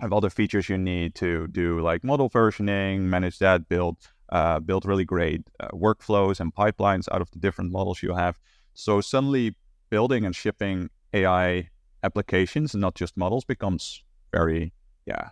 have 0.00 0.12
all 0.12 0.20
the 0.20 0.30
features 0.30 0.68
you 0.68 0.78
need 0.78 1.14
to 1.16 1.46
do 1.48 1.80
like 1.80 2.02
model 2.02 2.28
versioning, 2.28 3.00
manage 3.00 3.38
that, 3.38 3.68
build 3.68 3.98
uh, 4.32 4.58
build 4.58 4.84
really 4.86 5.04
great 5.04 5.42
uh, 5.60 5.68
workflows 5.74 6.40
and 6.40 6.54
pipelines 6.54 7.06
out 7.12 7.20
of 7.20 7.30
the 7.30 7.38
different 7.38 7.70
models 7.70 8.02
you 8.02 8.14
have. 8.14 8.40
So 8.74 9.00
suddenly 9.02 9.54
building 9.90 10.24
and 10.24 10.34
shipping 10.34 10.88
AI 11.12 11.68
applications 12.02 12.74
not 12.74 12.94
just 12.94 13.16
models 13.16 13.44
becomes 13.44 14.02
very 14.32 14.72
yeah 15.06 15.28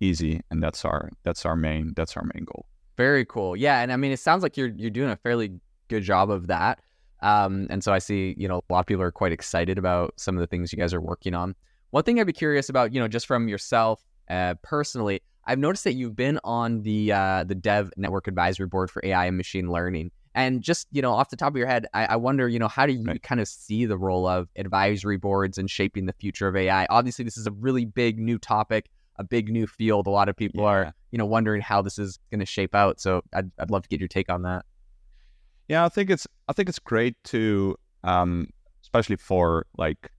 easy 0.00 0.40
and 0.50 0.62
that's 0.62 0.84
our 0.84 1.10
that's 1.22 1.46
our 1.46 1.56
main 1.56 1.92
that's 1.94 2.16
our 2.16 2.24
main 2.34 2.44
goal. 2.44 2.66
Very 2.96 3.24
cool. 3.24 3.56
Yeah 3.56 3.80
and 3.80 3.92
i 3.92 3.96
mean 3.96 4.10
it 4.12 4.18
sounds 4.18 4.42
like 4.42 4.56
you're 4.56 4.72
you're 4.76 4.90
doing 4.90 5.10
a 5.10 5.16
fairly 5.16 5.52
good 5.88 6.02
job 6.02 6.30
of 6.30 6.48
that. 6.48 6.80
Um, 7.22 7.66
and 7.70 7.84
so 7.84 7.92
i 7.92 7.98
see 7.98 8.34
you 8.36 8.48
know 8.48 8.62
a 8.68 8.72
lot 8.72 8.80
of 8.80 8.86
people 8.86 9.02
are 9.02 9.12
quite 9.12 9.32
excited 9.32 9.78
about 9.78 10.14
some 10.16 10.36
of 10.36 10.40
the 10.40 10.46
things 10.48 10.72
you 10.72 10.78
guys 10.78 10.92
are 10.92 11.00
working 11.00 11.34
on. 11.34 11.54
One 11.90 12.02
thing 12.02 12.18
i'd 12.18 12.26
be 12.26 12.32
curious 12.32 12.68
about 12.68 12.92
you 12.92 13.00
know 13.00 13.08
just 13.08 13.26
from 13.26 13.48
yourself 13.48 14.02
uh, 14.28 14.54
personally 14.62 15.22
i've 15.46 15.58
noticed 15.58 15.84
that 15.84 15.94
you've 15.94 16.16
been 16.16 16.38
on 16.44 16.82
the 16.82 17.12
uh, 17.12 17.44
the 17.44 17.54
dev 17.54 17.90
network 17.96 18.26
advisory 18.26 18.66
board 18.66 18.90
for 18.90 19.02
ai 19.04 19.26
and 19.26 19.36
machine 19.36 19.70
learning 19.70 20.10
and 20.34 20.62
just 20.62 20.86
you 20.92 21.02
know 21.02 21.12
off 21.12 21.30
the 21.30 21.36
top 21.36 21.52
of 21.52 21.56
your 21.56 21.66
head 21.66 21.86
i, 21.94 22.06
I 22.06 22.16
wonder 22.16 22.48
you 22.48 22.58
know 22.58 22.68
how 22.68 22.86
do 22.86 22.92
you 22.92 23.04
right. 23.04 23.22
kind 23.22 23.40
of 23.40 23.48
see 23.48 23.86
the 23.86 23.98
role 23.98 24.26
of 24.26 24.48
advisory 24.56 25.16
boards 25.16 25.58
in 25.58 25.66
shaping 25.66 26.06
the 26.06 26.12
future 26.14 26.48
of 26.48 26.56
ai 26.56 26.86
obviously 26.90 27.24
this 27.24 27.36
is 27.36 27.46
a 27.46 27.52
really 27.52 27.84
big 27.84 28.18
new 28.18 28.38
topic 28.38 28.90
a 29.20 29.24
big 29.24 29.50
new 29.50 29.66
field. 29.66 30.06
A 30.06 30.10
lot 30.10 30.28
of 30.28 30.36
people 30.36 30.62
yeah. 30.62 30.68
are, 30.68 30.94
you 31.12 31.18
know, 31.18 31.26
wondering 31.26 31.60
how 31.60 31.82
this 31.82 31.98
is 31.98 32.18
going 32.30 32.40
to 32.40 32.46
shape 32.46 32.74
out. 32.74 33.00
So 33.00 33.22
I'd, 33.34 33.50
I'd 33.58 33.70
love 33.70 33.82
to 33.82 33.88
get 33.88 34.00
your 34.00 34.08
take 34.08 34.30
on 34.30 34.42
that. 34.42 34.64
Yeah, 35.68 35.84
I 35.84 35.88
think 35.90 36.10
it's 36.10 36.26
I 36.48 36.52
think 36.52 36.68
it's 36.68 36.80
great 36.80 37.22
to, 37.24 37.76
um, 38.02 38.48
especially 38.82 39.16
for 39.16 39.66
like 39.76 40.10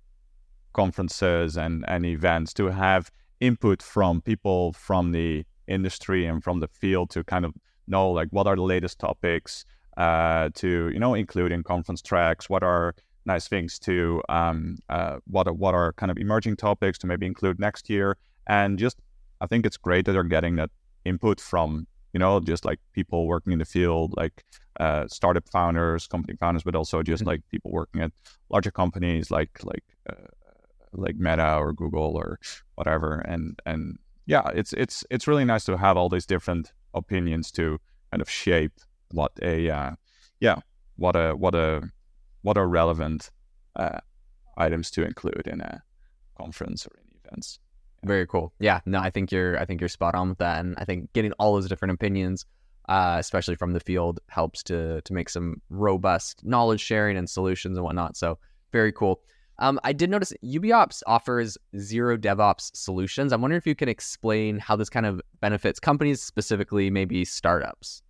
conferences 0.74 1.58
and 1.58 1.84
and 1.90 2.06
events, 2.06 2.54
to 2.54 2.68
have 2.68 3.12
input 3.42 3.82
from 3.82 4.22
people 4.22 4.74
from 4.74 5.12
the 5.12 5.44
industry 5.68 6.26
and 6.26 6.44
from 6.44 6.60
the 6.60 6.68
field 6.68 7.10
to 7.10 7.24
kind 7.24 7.46
of 7.46 7.54
know 7.88 8.10
like 8.10 8.30
what 8.30 8.48
are 8.48 8.56
the 8.56 8.62
latest 8.62 9.00
topics 9.00 9.66
uh, 9.98 10.50
to 10.56 10.90
you 10.94 11.00
know 11.00 11.14
include 11.14 11.52
in 11.52 11.64
conference 11.64 12.02
tracks. 12.02 12.50
What 12.50 12.64
are 12.64 12.96
nice 13.26 13.48
things 13.48 13.78
to 13.80 14.22
um, 14.30 14.78
uh, 14.90 15.18
what 15.26 15.48
are, 15.48 15.54
what 15.54 15.76
are 15.76 15.94
kind 15.94 16.12
of 16.12 16.18
emerging 16.18 16.56
topics 16.56 16.98
to 17.00 17.08
maybe 17.08 17.26
include 17.26 17.60
next 17.60 17.90
year 17.90 18.18
and 18.48 18.80
just 18.80 18.98
I 19.42 19.48
think 19.48 19.66
it's 19.66 19.78
great 19.78 20.06
that 20.06 20.14
they're 20.14 20.24
getting 20.24 20.56
that 20.58 20.70
input 21.06 21.40
from 21.40 21.88
you 22.14 22.20
know 22.20 22.40
just 22.40 22.66
like 22.66 22.80
people 22.94 23.28
working 23.28 23.54
in 23.54 23.60
the 23.60 23.66
field, 23.66 24.14
like 24.18 24.44
uh, 24.80 25.08
startup 25.08 25.48
founders, 25.50 26.08
company 26.08 26.38
founders, 26.40 26.64
but 26.64 26.76
also 26.76 27.04
just 27.04 27.22
mm-hmm. 27.22 27.30
like 27.30 27.42
people 27.50 27.72
working 27.72 28.02
at 28.02 28.12
larger 28.50 28.72
companies 28.72 29.32
like 29.32 29.64
like 29.64 29.84
uh, 30.10 30.28
like 30.94 31.16
Meta 31.16 31.56
or 31.56 31.74
Google 31.74 32.16
or 32.16 32.40
whatever. 32.76 33.20
And 33.20 33.60
and 33.66 33.98
yeah, 34.26 34.50
it's 34.54 34.74
it's 34.74 35.04
it's 35.10 35.28
really 35.28 35.46
nice 35.46 35.66
to 35.66 35.78
have 35.78 35.98
all 35.98 36.10
these 36.10 36.26
different 36.26 36.74
opinions 36.94 37.52
to 37.52 37.80
kind 38.12 38.22
of 38.22 38.30
shape 38.30 38.74
what 39.12 39.32
a 39.42 39.70
uh, 39.70 39.92
yeah 40.40 40.58
what 40.96 41.16
a 41.16 41.34
what 41.36 41.56
a 41.56 41.82
what 42.42 42.58
are 42.58 42.68
relevant 42.68 43.30
uh, 43.76 44.00
items 44.58 44.92
to 44.92 45.04
include 45.04 45.48
in 45.48 45.62
a 45.62 45.84
conference 46.38 46.86
or 46.88 46.98
in 47.00 47.18
events. 47.24 47.60
Very 48.04 48.26
cool. 48.26 48.54
Yeah, 48.60 48.80
no, 48.86 49.00
I 49.00 49.12
think 49.12 49.32
you're 49.32 49.60
I 49.60 49.66
think 49.66 49.80
you're 49.80 49.90
spot 49.90 50.16
on 50.16 50.30
with 50.30 50.40
that, 50.40 50.60
and 50.60 50.76
I 50.78 50.86
think 50.86 51.14
getting 51.14 51.34
all 51.34 51.54
those 51.54 51.70
different 51.70 51.94
opinions, 51.94 52.46
uh, 52.90 53.18
especially 53.20 53.56
from 53.56 53.74
the 53.74 53.80
field, 53.80 54.20
helps 54.28 54.64
to 54.64 55.02
to 55.02 55.14
make 55.14 55.30
some 55.30 55.62
robust 55.70 56.44
knowledge 56.44 56.82
sharing 56.82 57.18
and 57.18 57.30
solutions 57.30 57.78
and 57.78 57.86
whatnot. 57.86 58.18
So 58.18 58.40
very 58.72 58.92
cool. 58.92 59.22
Um, 59.62 59.80
I 59.84 59.94
did 59.94 60.10
notice 60.10 60.34
UbiOps 60.44 61.04
offers 61.06 61.56
zero 61.78 62.18
DevOps 62.18 62.76
solutions. 62.76 63.32
I'm 63.32 63.42
wondering 63.42 63.60
if 63.60 63.68
you 63.68 63.76
can 63.76 63.88
explain 63.88 64.58
how 64.58 64.76
this 64.76 64.90
kind 64.90 65.06
of 65.06 65.22
benefits 65.40 65.80
companies, 65.80 66.20
specifically 66.20 66.90
maybe 66.90 67.24
startups. 67.24 68.02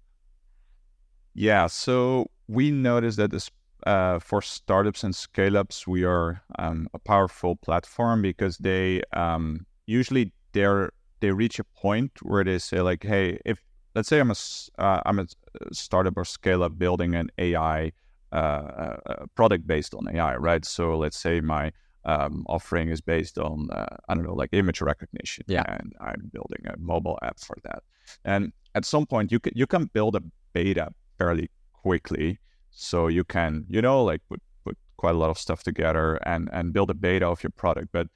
Yeah, 1.33 1.67
so 1.67 2.31
we 2.47 2.71
noticed 2.71 3.17
that 3.17 3.31
this 3.31 3.51
uh, 3.85 4.19
for 4.19 4.41
startups 4.41 5.03
and 5.03 5.13
scale 5.13 5.57
ups, 5.57 5.85
we 5.85 6.05
are 6.05 6.41
um, 6.57 6.87
a 6.93 6.99
powerful 6.99 7.57
platform 7.57 8.21
because 8.21 8.57
they 8.57 9.01
um, 9.11 9.65
usually 9.85 10.31
they're 10.53 10.91
they 11.19 11.31
reach 11.31 11.59
a 11.59 11.65
point 11.65 12.11
where 12.21 12.45
they 12.45 12.59
say 12.59 12.79
like, 12.79 13.03
hey, 13.03 13.39
if 13.45 13.61
let's 13.93 14.07
say 14.07 14.21
I'm 14.21 14.31
a 14.31 14.35
uh, 14.77 15.01
I'm 15.05 15.19
a 15.19 15.27
startup 15.73 16.15
or 16.15 16.23
scale 16.23 16.63
up 16.63 16.77
building 16.77 17.13
an 17.13 17.29
AI 17.37 17.91
uh, 18.31 18.97
uh, 19.05 19.25
product 19.35 19.67
based 19.67 19.93
on 19.93 20.07
AI, 20.13 20.35
right? 20.35 20.63
So 20.65 20.97
let's 20.97 21.19
say 21.19 21.41
my 21.41 21.71
um, 22.05 22.45
offering 22.47 22.89
is 22.89 23.01
based 23.01 23.37
on 23.37 23.69
uh, 23.71 23.85
I 24.09 24.15
don't 24.15 24.23
know 24.23 24.33
like 24.33 24.49
image 24.53 24.81
recognition, 24.81 25.45
yeah, 25.47 25.63
and 25.67 25.93
I'm 25.99 26.29
building 26.33 26.65
a 26.65 26.77
mobile 26.77 27.19
app 27.21 27.39
for 27.39 27.57
that. 27.63 27.83
And 28.25 28.53
at 28.75 28.85
some 28.85 29.05
point, 29.05 29.31
you 29.31 29.39
can 29.39 29.53
you 29.55 29.67
can 29.67 29.85
build 29.85 30.15
a 30.15 30.23
beta 30.53 30.89
fairly 31.17 31.49
quickly, 31.73 32.39
so 32.71 33.07
you 33.07 33.23
can 33.23 33.65
you 33.69 33.81
know 33.81 34.03
like 34.03 34.21
put 34.29 34.41
put 34.63 34.77
quite 34.97 35.15
a 35.15 35.17
lot 35.17 35.29
of 35.29 35.37
stuff 35.37 35.63
together 35.63 36.15
and 36.25 36.49
and 36.51 36.73
build 36.73 36.89
a 36.89 36.95
beta 36.95 37.27
of 37.27 37.43
your 37.43 37.51
product, 37.51 37.89
but 37.91 38.07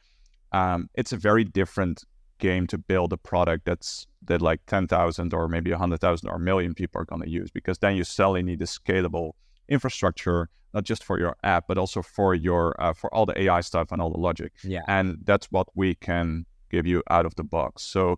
um, 0.52 0.90
it's 0.96 1.12
a 1.12 1.18
very 1.18 1.44
different 1.44 2.04
game 2.40 2.68
to 2.68 2.78
build 2.78 3.14
a 3.14 3.18
product 3.18 3.66
that's 3.66 4.08
that 4.24 4.42
like 4.42 4.60
10,000 4.66 5.34
or 5.34 5.48
maybe 5.48 5.72
100,000 5.72 6.30
or 6.30 6.36
a 6.36 6.40
million 6.40 6.74
people 6.74 7.00
are 7.00 7.06
going 7.06 7.22
to 7.22 7.30
use 7.30 7.52
because 7.52 7.78
then 7.80 7.96
you 7.96 8.04
suddenly 8.04 8.44
need 8.44 8.62
a 8.62 8.66
scalable 8.66 9.32
infrastructure 9.70 10.50
not 10.74 10.84
just 10.84 11.04
for 11.04 11.18
your 11.18 11.36
app 11.44 11.66
but 11.68 11.78
also 11.78 12.02
for 12.02 12.36
your 12.36 12.76
uh, 12.82 12.94
for 12.94 13.14
all 13.14 13.26
the 13.26 13.42
AI 13.42 13.62
stuff 13.62 13.92
and 13.92 14.02
all 14.02 14.12
the 14.12 14.20
logic. 14.20 14.52
Yeah. 14.64 14.82
And 14.88 15.18
that's 15.24 15.48
what 15.52 15.68
we 15.76 15.96
can 15.96 16.46
give 16.70 16.86
you 16.86 17.02
out 17.10 17.26
of 17.26 17.36
the 17.36 17.44
box. 17.44 17.84
So 17.84 18.18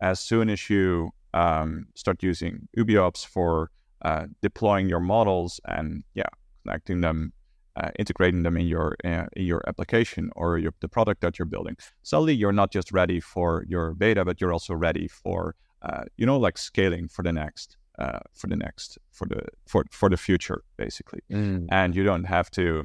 as 0.00 0.20
soon 0.20 0.48
as 0.48 0.70
you 0.70 1.10
um, 1.34 1.86
start 1.94 2.22
using 2.22 2.68
UbiOps 2.78 3.26
for 3.26 3.70
uh, 4.02 4.26
deploying 4.40 4.88
your 4.88 5.00
models 5.00 5.60
and 5.66 6.04
yeah, 6.14 6.28
connecting 6.62 7.00
them 7.00 7.32
uh, 7.76 7.90
integrating 7.98 8.42
them 8.42 8.56
in 8.56 8.66
your 8.66 8.96
uh, 9.04 9.26
in 9.34 9.44
your 9.44 9.62
application 9.66 10.30
or 10.34 10.58
your, 10.58 10.72
the 10.80 10.88
product 10.88 11.20
that 11.20 11.38
you're 11.38 11.46
building. 11.46 11.76
Suddenly, 12.02 12.34
you're 12.34 12.52
not 12.52 12.72
just 12.72 12.90
ready 12.90 13.20
for 13.20 13.64
your 13.68 13.94
beta, 13.94 14.24
but 14.24 14.40
you're 14.40 14.52
also 14.52 14.74
ready 14.74 15.08
for 15.08 15.54
uh, 15.82 16.04
you 16.16 16.24
know 16.24 16.38
like 16.38 16.56
scaling 16.56 17.08
for 17.08 17.22
the 17.22 17.32
next 17.32 17.76
uh, 17.98 18.20
for 18.34 18.46
the 18.46 18.56
next 18.56 18.98
for 19.12 19.26
the 19.26 19.42
for 19.66 19.84
for 19.90 20.08
the 20.08 20.16
future 20.16 20.62
basically. 20.76 21.20
Mm. 21.30 21.66
And 21.70 21.94
you 21.94 22.04
don't 22.04 22.24
have 22.24 22.50
to 22.52 22.84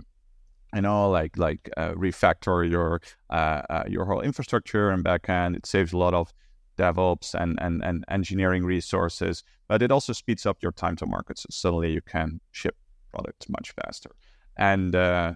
you 0.73 0.81
know 0.81 1.09
like 1.09 1.37
like 1.37 1.69
uh, 1.77 1.91
refactor 1.91 2.69
your 2.69 3.01
uh, 3.29 3.83
your 3.87 4.05
whole 4.05 4.21
infrastructure 4.21 4.89
and 4.89 5.03
backend. 5.03 5.55
It 5.55 5.65
saves 5.65 5.93
a 5.93 5.97
lot 5.97 6.13
of 6.13 6.33
DevOps 6.77 7.35
and, 7.35 7.59
and, 7.61 7.83
and 7.83 8.03
engineering 8.09 8.63
resources, 8.63 9.43
but 9.67 9.81
it 9.81 9.91
also 9.91 10.13
speeds 10.13 10.45
up 10.45 10.57
your 10.63 10.71
time 10.71 10.95
to 10.95 11.05
market. 11.05 11.37
So 11.37 11.47
suddenly 11.51 11.91
you 11.91 12.01
can 12.01 12.39
ship 12.51 12.75
products 13.11 13.47
much 13.49 13.71
faster 13.71 14.11
and 14.57 14.95
uh, 14.95 15.33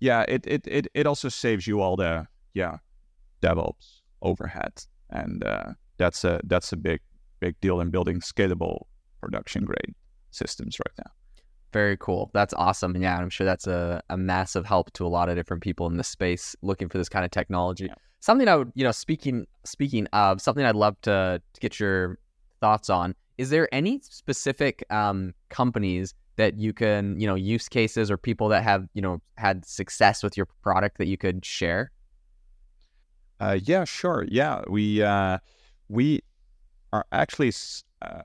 yeah, 0.00 0.24
it, 0.28 0.46
it 0.46 0.66
it 0.66 0.86
it 0.94 1.06
also 1.06 1.28
saves 1.28 1.66
you 1.66 1.80
all 1.80 1.96
the 1.96 2.26
yeah 2.54 2.78
DevOps 3.42 4.02
overhead, 4.22 4.84
and 5.10 5.44
uh, 5.44 5.72
that's 5.96 6.24
a 6.24 6.40
that's 6.44 6.72
a 6.72 6.76
big 6.76 7.00
big 7.40 7.60
deal 7.60 7.80
in 7.80 7.90
building 7.90 8.20
scalable 8.20 8.86
production 9.20 9.64
grade 9.64 9.94
systems 10.30 10.78
right 10.78 11.04
now. 11.04 11.12
Very 11.72 11.96
cool. 11.98 12.30
That's 12.32 12.54
awesome. 12.54 12.94
And 12.94 13.02
yeah, 13.02 13.18
I'm 13.18 13.28
sure 13.28 13.44
that's 13.44 13.66
a, 13.66 14.02
a 14.08 14.16
massive 14.16 14.64
help 14.64 14.90
to 14.94 15.06
a 15.06 15.08
lot 15.08 15.28
of 15.28 15.36
different 15.36 15.62
people 15.62 15.86
in 15.86 15.96
the 15.96 16.04
space 16.04 16.56
looking 16.62 16.88
for 16.88 16.96
this 16.96 17.08
kind 17.08 17.24
of 17.24 17.30
technology. 17.30 17.86
Yeah. 17.86 17.94
Something 18.20 18.48
I 18.48 18.56
would, 18.56 18.72
you 18.74 18.84
know, 18.84 18.90
speaking 18.90 19.46
speaking 19.64 20.06
of 20.12 20.40
something 20.40 20.64
I'd 20.64 20.74
love 20.74 20.96
to, 21.02 21.42
to 21.52 21.60
get 21.60 21.78
your 21.78 22.18
thoughts 22.60 22.90
on. 22.90 23.14
Is 23.36 23.50
there 23.50 23.68
any 23.70 24.00
specific 24.02 24.84
um, 24.90 25.34
companies 25.50 26.14
that 26.36 26.58
you 26.58 26.72
can, 26.72 27.20
you 27.20 27.26
know, 27.26 27.34
use 27.34 27.68
cases 27.68 28.10
or 28.10 28.16
people 28.16 28.48
that 28.48 28.62
have, 28.62 28.88
you 28.94 29.02
know, 29.02 29.20
had 29.36 29.64
success 29.64 30.22
with 30.22 30.36
your 30.36 30.46
product 30.62 30.98
that 30.98 31.06
you 31.06 31.18
could 31.18 31.44
share? 31.44 31.92
Uh, 33.40 33.58
yeah, 33.62 33.84
sure. 33.84 34.24
Yeah, 34.28 34.62
we 34.68 35.02
uh, 35.02 35.38
we 35.88 36.22
are 36.92 37.04
actually 37.12 37.52
uh, 38.02 38.22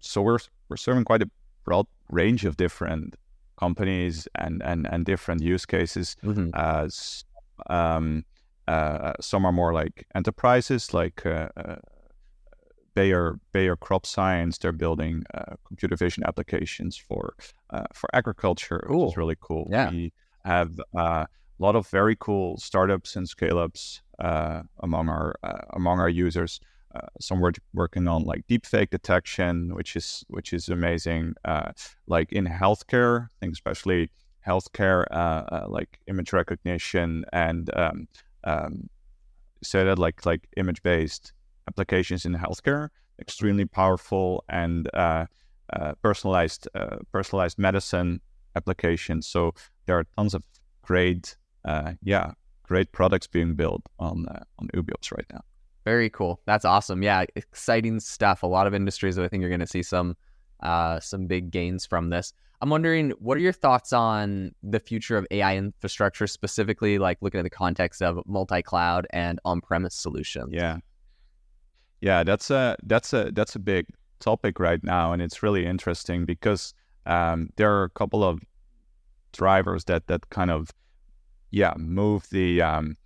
so 0.00 0.22
we're 0.22 0.38
we're 0.68 0.76
serving 0.76 1.04
quite 1.04 1.22
a 1.22 1.30
broad 1.64 1.86
range 2.10 2.44
of 2.44 2.56
different 2.56 3.16
companies 3.58 4.28
and 4.34 4.62
and 4.62 4.86
and 4.90 5.04
different 5.04 5.42
use 5.42 5.66
cases. 5.66 6.16
Mm-hmm. 6.24 6.50
As 6.54 7.24
um, 7.68 8.24
uh, 8.68 9.12
some 9.20 9.44
are 9.44 9.52
more 9.52 9.72
like 9.72 10.06
enterprises, 10.14 10.92
like 10.92 11.24
uh, 11.24 11.48
uh, 11.56 11.76
Bayer 12.94 13.38
Bayer 13.52 13.76
Crop 13.76 14.06
Science. 14.06 14.58
They're 14.58 14.72
building 14.72 15.22
uh, 15.34 15.54
computer 15.66 15.96
vision 15.96 16.24
applications 16.26 16.96
for 16.96 17.34
uh, 17.70 17.84
for 17.94 18.08
agriculture, 18.12 18.84
Cool. 18.86 19.04
which 19.06 19.12
is 19.12 19.16
really 19.16 19.36
cool. 19.40 19.68
Yeah. 19.70 19.90
We 19.90 20.12
have 20.44 20.80
uh, 20.96 21.26
a 21.58 21.62
lot 21.62 21.76
of 21.76 21.86
very 21.88 22.16
cool 22.18 22.58
startups 22.58 23.16
and 23.16 23.28
scale 23.28 23.58
ups 23.58 24.02
uh, 24.18 24.62
among 24.80 25.08
our 25.08 25.36
uh, 25.42 25.62
among 25.74 26.00
our 26.00 26.08
users. 26.08 26.60
Uh, 26.96 27.06
some 27.20 27.40
were 27.40 27.52
working 27.74 28.08
on 28.08 28.22
like 28.24 28.46
deepfake 28.46 28.90
detection, 28.90 29.74
which 29.74 29.96
is 29.96 30.24
which 30.28 30.52
is 30.52 30.68
amazing. 30.68 31.34
Uh, 31.44 31.72
like 32.06 32.32
in 32.32 32.46
healthcare, 32.46 33.24
I 33.24 33.28
think 33.40 33.52
especially 33.52 34.10
healthcare, 34.46 35.04
uh, 35.10 35.42
uh, 35.54 35.66
like 35.68 35.98
image 36.06 36.32
recognition 36.32 37.24
and 37.32 37.68
um, 37.76 38.08
um, 38.44 38.88
so 39.62 39.84
that 39.84 39.98
like 39.98 40.24
like 40.24 40.48
image 40.56 40.82
based 40.82 41.32
applications 41.68 42.24
in 42.24 42.34
healthcare, 42.34 42.88
extremely 43.20 43.64
powerful 43.64 44.44
and 44.48 44.88
uh, 44.94 45.26
personalized 46.02 46.68
personalized 47.12 47.58
medicine 47.58 48.20
applications. 48.54 49.26
So 49.26 49.52
there 49.86 49.98
are 49.98 50.06
tons 50.16 50.34
of 50.34 50.42
great, 50.82 51.36
yeah, 52.02 52.32
great 52.62 52.92
products 52.92 53.26
being 53.26 53.54
built 53.54 53.82
on 53.98 54.26
on 54.58 54.68
UbiOps 54.68 55.12
right 55.12 55.26
now. 55.32 55.42
Very 55.86 56.10
cool. 56.10 56.40
That's 56.46 56.64
awesome. 56.64 57.04
Yeah, 57.04 57.26
exciting 57.36 58.00
stuff. 58.00 58.42
A 58.42 58.46
lot 58.48 58.66
of 58.66 58.74
industries 58.74 59.14
that 59.14 59.24
I 59.24 59.28
think 59.28 59.40
you're 59.40 59.50
going 59.50 59.60
to 59.60 59.68
see 59.68 59.84
some 59.84 60.16
uh, 60.60 60.98
some 60.98 61.28
big 61.28 61.52
gains 61.52 61.86
from 61.86 62.10
this. 62.10 62.32
I'm 62.60 62.70
wondering, 62.70 63.10
what 63.20 63.36
are 63.36 63.40
your 63.40 63.52
thoughts 63.52 63.92
on 63.92 64.52
the 64.64 64.80
future 64.80 65.16
of 65.16 65.28
AI 65.30 65.56
infrastructure, 65.56 66.26
specifically 66.26 66.98
like 66.98 67.18
looking 67.20 67.38
at 67.38 67.44
the 67.44 67.50
context 67.50 68.02
of 68.02 68.18
multi-cloud 68.26 69.06
and 69.10 69.38
on-premise 69.44 69.94
solutions? 69.94 70.48
Yeah, 70.50 70.78
yeah, 72.00 72.24
that's 72.24 72.50
a 72.50 72.76
that's 72.82 73.12
a 73.12 73.30
that's 73.32 73.54
a 73.54 73.60
big 73.60 73.86
topic 74.18 74.58
right 74.58 74.82
now, 74.82 75.12
and 75.12 75.22
it's 75.22 75.40
really 75.40 75.64
interesting 75.64 76.24
because 76.24 76.74
um, 77.04 77.50
there 77.54 77.72
are 77.72 77.84
a 77.84 77.90
couple 77.90 78.24
of 78.24 78.40
drivers 79.30 79.84
that 79.84 80.08
that 80.08 80.28
kind 80.30 80.50
of 80.50 80.68
yeah 81.52 81.74
move 81.76 82.26
the 82.30 82.60
um, 82.60 82.96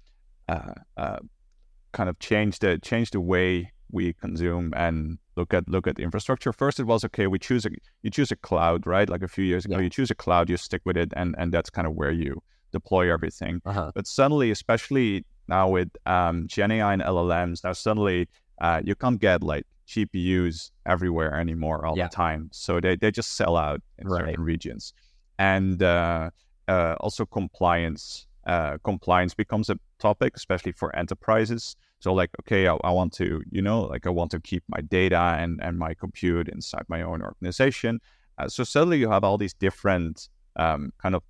uh, 0.49 0.73
uh, 0.97 1.19
kind 1.93 2.09
of 2.09 2.19
change 2.19 2.59
the 2.61 2.79
change 2.79 3.11
the 3.11 3.21
way 3.21 3.71
we 3.93 4.13
consume 4.13 4.73
and 4.77 5.19
look 5.37 5.53
at 5.53 5.69
look 5.69 5.87
at 5.87 5.97
the 5.97 6.03
infrastructure. 6.03 6.53
First, 6.53 6.79
it 6.81 6.85
was 6.85 7.05
okay. 7.05 7.27
We 7.27 7.39
choose 7.39 7.67
a 7.67 7.71
you 8.03 8.11
choose 8.11 8.31
a 8.31 8.37
cloud, 8.37 8.87
right? 8.87 9.09
Like 9.09 9.23
a 9.23 9.29
few 9.29 9.45
years 9.45 9.65
ago, 9.65 9.77
Yeah. 9.77 9.83
you 9.85 9.91
choose 9.91 10.11
a 10.11 10.15
cloud, 10.15 10.49
you 10.51 10.57
stick 10.57 10.83
with 10.85 10.97
it, 10.97 11.13
and 11.17 11.35
and 11.39 11.53
that's 11.53 11.71
kind 11.71 11.87
of 11.87 11.95
where 11.95 12.13
you 12.13 12.43
deploy 12.73 13.13
everything. 13.13 13.61
Uh-huh. 13.65 13.91
But 13.95 14.07
suddenly, 14.07 14.51
especially 14.51 15.25
now 15.49 15.69
with 15.69 15.89
um, 16.07 16.47
Gen 16.47 16.71
AI 16.71 16.93
and 16.93 17.03
LLMs, 17.03 17.65
now 17.65 17.73
suddenly 17.73 18.29
uh, 18.61 18.81
you 18.85 18.95
can't 18.95 19.21
get 19.21 19.43
like 19.43 19.67
GPUs 19.89 20.71
everywhere 20.87 21.35
anymore 21.35 21.85
all 21.85 21.97
Yeah. 21.97 22.07
the 22.07 22.15
time. 22.15 22.49
So 22.53 22.81
they, 22.81 22.95
they 22.97 23.11
just 23.11 23.33
sell 23.37 23.57
out 23.57 23.81
in 23.99 24.07
Right. 24.07 24.21
certain 24.27 24.45
regions. 24.45 24.93
And 25.39 25.83
uh, 25.83 26.31
uh, 26.69 26.95
also 27.01 27.27
compliance. 27.27 28.27
Uh, 28.47 28.79
compliance 28.85 29.35
becomes 29.35 29.69
a 29.69 29.77
topic, 30.01 30.33
especially 30.37 30.73
for 30.73 30.95
enterprises. 30.97 31.77
So 32.01 32.13
like, 32.13 32.31
okay, 32.41 32.67
I, 32.67 32.77
I 32.83 32.91
want 32.91 33.13
to, 33.15 33.43
you 33.51 33.63
know, 33.63 33.83
like 33.83 34.07
I 34.07 34.11
want 34.11 34.31
to 34.33 34.41
keep 34.41 34.65
my 34.69 34.81
data 34.81 35.37
and, 35.39 35.61
and 35.63 35.79
my 35.79 35.95
compute 35.95 36.49
inside 36.49 36.85
my 36.89 37.03
own 37.03 37.23
organization. 37.23 38.01
Uh, 38.39 38.49
so 38.49 38.65
suddenly 38.65 38.99
you 38.99 39.11
have 39.11 39.23
all 39.23 39.39
these 39.39 39.55
different 39.55 40.29
um, 40.57 40.93
kind 41.03 41.15
of 41.15 41.23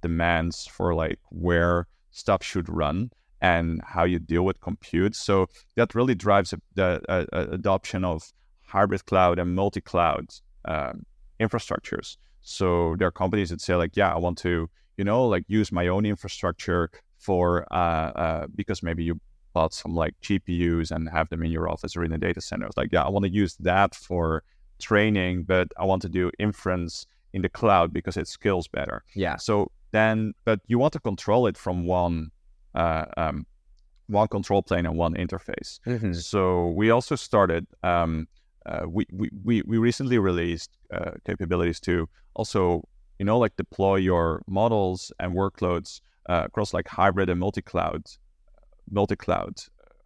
demands 0.00 0.66
for 0.66 0.94
like 0.94 1.18
where 1.30 1.86
stuff 2.10 2.42
should 2.42 2.68
run 2.68 3.10
and 3.40 3.80
how 3.84 4.04
you 4.04 4.18
deal 4.18 4.44
with 4.44 4.60
compute. 4.60 5.14
So 5.14 5.46
that 5.76 5.94
really 5.94 6.14
drives 6.14 6.54
the 6.74 6.88
adoption 7.32 8.04
of 8.04 8.32
hybrid 8.62 9.04
cloud 9.04 9.38
and 9.38 9.54
multi-cloud 9.54 10.26
um, 10.64 11.04
infrastructures. 11.38 12.16
So 12.40 12.94
there 12.98 13.08
are 13.08 13.12
companies 13.12 13.50
that 13.50 13.60
say 13.60 13.74
like, 13.74 13.96
yeah, 13.96 14.12
I 14.14 14.18
want 14.18 14.38
to, 14.38 14.68
you 14.96 15.04
know, 15.04 15.26
like 15.26 15.44
use 15.48 15.70
my 15.72 15.88
own 15.88 16.06
infrastructure 16.06 16.90
for 17.24 17.66
uh, 17.72 18.10
uh, 18.24 18.46
because 18.54 18.82
maybe 18.82 19.02
you 19.04 19.20
bought 19.54 19.72
some 19.72 19.94
like 19.94 20.14
GPUs 20.22 20.90
and 20.90 21.08
have 21.08 21.28
them 21.30 21.42
in 21.42 21.50
your 21.50 21.68
office 21.68 21.96
or 21.96 22.04
in 22.04 22.12
a 22.12 22.18
data 22.18 22.40
center. 22.40 22.66
It's 22.66 22.76
like, 22.76 22.90
yeah, 22.92 23.04
I 23.04 23.08
want 23.08 23.24
to 23.24 23.32
use 23.32 23.54
that 23.60 23.94
for 23.94 24.42
training, 24.78 25.44
but 25.44 25.68
I 25.78 25.84
want 25.84 26.02
to 26.02 26.08
do 26.08 26.30
inference 26.38 27.06
in 27.32 27.42
the 27.42 27.48
cloud 27.48 27.92
because 27.92 28.16
it 28.16 28.28
scales 28.28 28.68
better. 28.68 29.04
Yeah. 29.14 29.36
So 29.36 29.70
then, 29.92 30.34
but 30.44 30.60
you 30.66 30.78
want 30.78 30.92
to 30.94 31.00
control 31.00 31.46
it 31.46 31.56
from 31.56 31.86
one, 31.86 32.30
uh, 32.74 33.06
um, 33.16 33.46
one 34.08 34.28
control 34.28 34.62
plane 34.62 34.86
and 34.86 34.96
one 34.98 35.14
interface. 35.14 35.80
Mhm. 35.86 36.14
So 36.14 36.68
we 36.80 36.90
also 36.90 37.16
started. 37.16 37.66
Um, 37.82 38.26
uh, 38.66 38.86
we, 38.88 39.06
we 39.12 39.30
we 39.44 39.62
we 39.66 39.76
recently 39.78 40.18
released 40.18 40.70
uh, 40.90 41.12
capabilities 41.26 41.80
to 41.80 42.08
also, 42.34 42.82
you 43.18 43.26
know, 43.26 43.38
like 43.38 43.54
deploy 43.56 43.96
your 43.96 44.42
models 44.46 45.12
and 45.20 45.34
workloads 45.34 46.00
uh, 46.28 46.42
across 46.46 46.72
like 46.74 46.88
hybrid 46.88 47.28
and 47.30 47.40
multi-cloud, 47.40 48.04
multi-cloud 48.90 49.54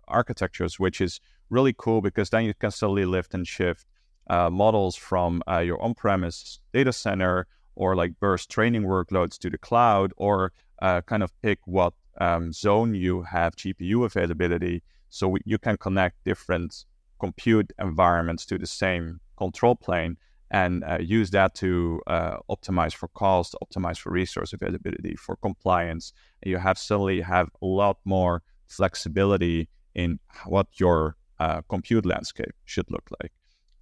architectures, 0.06 0.78
which 0.78 1.00
is 1.00 1.20
really 1.50 1.74
cool 1.76 2.00
because 2.00 2.30
then 2.30 2.44
you 2.44 2.54
can 2.54 2.70
slowly 2.70 3.04
lift 3.04 3.34
and 3.34 3.46
shift 3.46 3.86
uh, 4.28 4.50
models 4.50 4.96
from 4.96 5.42
uh, 5.50 5.58
your 5.58 5.80
on-premise 5.82 6.60
data 6.72 6.92
center 6.92 7.46
or 7.78 7.94
like 7.94 8.18
burst 8.18 8.50
training 8.50 8.82
workloads 8.82 9.38
to 9.38 9.48
the 9.48 9.56
cloud, 9.56 10.12
or 10.16 10.52
uh, 10.82 11.00
kind 11.02 11.22
of 11.22 11.30
pick 11.42 11.60
what 11.64 11.94
um, 12.20 12.52
zone 12.52 12.92
you 12.92 13.22
have 13.22 13.54
GPU 13.54 14.04
availability, 14.04 14.82
so 15.10 15.36
you 15.44 15.58
can 15.58 15.76
connect 15.76 16.16
different 16.24 16.84
compute 17.20 17.72
environments 17.78 18.44
to 18.46 18.58
the 18.58 18.66
same 18.66 19.20
control 19.36 19.76
plane 19.76 20.16
and 20.50 20.82
uh, 20.84 20.98
use 21.00 21.30
that 21.30 21.54
to 21.56 22.00
uh, 22.06 22.36
optimize 22.50 22.94
for 22.94 23.08
cost, 23.08 23.54
optimize 23.62 23.98
for 23.98 24.10
resource 24.10 24.52
availability, 24.52 25.14
for 25.16 25.36
compliance. 25.36 26.12
And 26.42 26.50
you 26.50 26.58
have 26.58 26.78
suddenly 26.78 27.20
have 27.20 27.48
a 27.62 27.66
lot 27.66 27.98
more 28.04 28.42
flexibility 28.66 29.68
in 29.94 30.18
what 30.46 30.66
your 30.80 31.16
uh, 31.38 31.60
compute 31.68 32.06
landscape 32.06 32.54
should 32.64 32.90
look 32.90 33.08
like. 33.22 33.32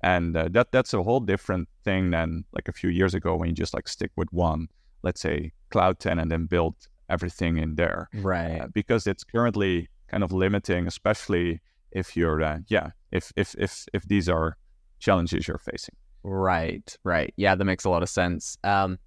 And 0.03 0.37
uh, 0.37 0.49
that 0.53 0.73
that's 0.73 0.93
a 0.95 1.03
whole 1.03 1.21
different 1.21 1.69
thing 1.85 2.11
than 2.11 2.45
like 2.53 2.69
a 2.69 2.73
few 2.73 2.91
years 2.91 3.15
ago 3.15 3.37
when 3.37 3.49
you 3.49 3.55
just 3.55 3.75
like 3.75 3.89
stick 3.89 4.11
with 4.17 4.29
one, 4.33 4.69
let's 5.03 5.21
say 5.21 5.53
cloud 5.71 5.99
tenant 5.99 6.21
and 6.23 6.31
then 6.31 6.47
build 6.47 6.75
everything 7.09 7.57
in 7.57 7.77
there 7.77 8.09
Right. 8.13 8.61
uh, 8.61 8.67
because 8.73 9.07
it's 9.07 9.25
currently 9.25 9.89
kind 10.09 10.23
of 10.23 10.33
limiting, 10.33 10.87
especially 10.87 11.61
if 11.93 12.17
you're, 12.17 12.43
uh, 12.43 12.59
yeah, 12.69 12.91
if 13.11 13.33
if 13.37 13.55
if 13.59 13.87
if 13.95 14.03
these 14.07 14.29
are 14.29 14.57
challenges 14.99 15.49
you're 15.49 15.59
facing. 15.59 15.95
Right, 16.29 16.97
right. 17.05 17.33
Yeah, 17.37 17.55
that 17.55 17.65
makes 17.65 17.85
a 17.85 17.89
lot 17.89 18.03
of 18.03 18.09
sense. 18.09 18.59
Um, 18.65 18.99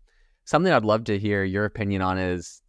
something 0.45 0.71
I'd 0.71 0.85
love 0.85 1.03
to 1.05 1.19
hear 1.19 1.43
your 1.43 1.65
opinion 1.65 2.01
on 2.01 2.17
is, 2.17 2.61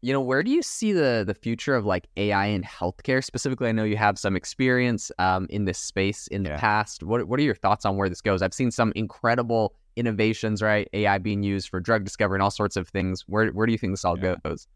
you 0.00 0.12
know, 0.12 0.20
where 0.20 0.44
do 0.44 0.52
you 0.52 0.62
see 0.62 0.92
the 0.92 1.24
the 1.26 1.34
future 1.34 1.74
of 1.74 1.84
like 1.84 2.06
AI 2.16 2.46
in 2.46 2.62
healthcare 2.62 3.24
specifically? 3.24 3.68
I 3.68 3.72
know 3.72 3.82
you 3.82 3.96
have 3.96 4.16
some 4.16 4.36
experience 4.36 5.10
um, 5.18 5.48
in 5.50 5.64
this 5.64 5.80
space 5.80 6.28
in 6.28 6.44
the 6.44 6.50
Yeah. 6.50 6.58
past. 6.58 7.02
What 7.02 7.26
what 7.26 7.40
are 7.40 7.42
your 7.42 7.56
thoughts 7.56 7.84
on 7.84 7.96
where 7.96 8.08
this 8.08 8.20
goes? 8.20 8.42
I've 8.42 8.54
seen 8.54 8.70
some 8.70 8.92
incredible 8.94 9.74
innovations, 9.96 10.62
right? 10.62 10.88
AI 10.92 11.18
being 11.18 11.42
used 11.42 11.68
for 11.68 11.80
drug 11.80 12.04
discovery 12.04 12.36
and 12.36 12.44
all 12.44 12.52
sorts 12.52 12.76
of 12.76 12.86
things. 12.88 13.24
Where 13.26 13.48
where 13.48 13.66
do 13.66 13.72
you 13.72 13.78
think 13.78 13.92
this 13.92 14.04
all 14.04 14.16
Yeah. 14.16 14.36
goes? 14.44 14.68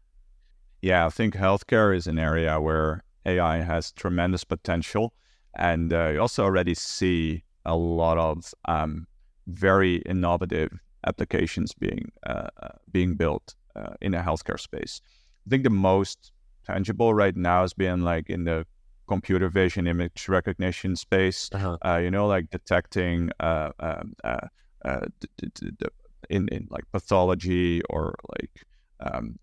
Yeah, 0.81 1.05
I 1.05 1.09
think 1.09 1.35
healthcare 1.35 1.95
is 1.95 2.05
an 2.05 2.19
area 2.19 2.59
where 2.59 3.01
AI 3.25 3.61
has 3.61 3.93
tremendous 3.93 4.43
potential, 4.43 5.13
and 5.55 5.93
uh, 5.93 6.09
you 6.09 6.19
also 6.19 6.43
already 6.43 6.73
see 6.73 7.43
a 7.65 7.75
lot 7.75 8.17
of 8.17 8.53
um, 8.65 9.07
very 9.47 9.97
innovative 9.97 10.71
applications 11.05 11.73
being 11.73 12.11
uh, 12.25 12.49
uh, 12.61 12.69
being 12.91 13.15
built 13.15 13.55
uh, 13.75 13.93
in 14.01 14.11
the 14.11 14.17
healthcare 14.17 14.59
space. 14.59 15.01
I 15.45 15.49
think 15.49 15.63
the 15.63 15.69
most 15.69 16.31
tangible 16.65 17.13
right 17.13 17.35
now 17.35 17.63
is 17.63 17.73
being 17.73 18.01
like 18.01 18.29
in 18.29 18.43
the 18.43 18.65
computer 19.07 19.49
vision 19.49 19.87
image 19.87 20.27
recognition 20.29 20.95
space. 20.95 21.49
Uh-huh. 21.53 21.77
Uh, 21.83 21.97
you 21.97 22.11
know, 22.11 22.27
like 22.27 22.49
detecting 22.49 23.31
uh, 23.39 23.71
um, 23.79 24.13
uh, 24.23 24.47
uh, 24.85 25.01
d- 25.19 25.49
d- 25.53 25.71
d- 25.79 25.85
in 26.29 26.47
in 26.49 26.67
like 26.69 26.83
pathology 26.91 27.81
or 27.89 28.15
like 28.37 28.51
um, 28.99 29.39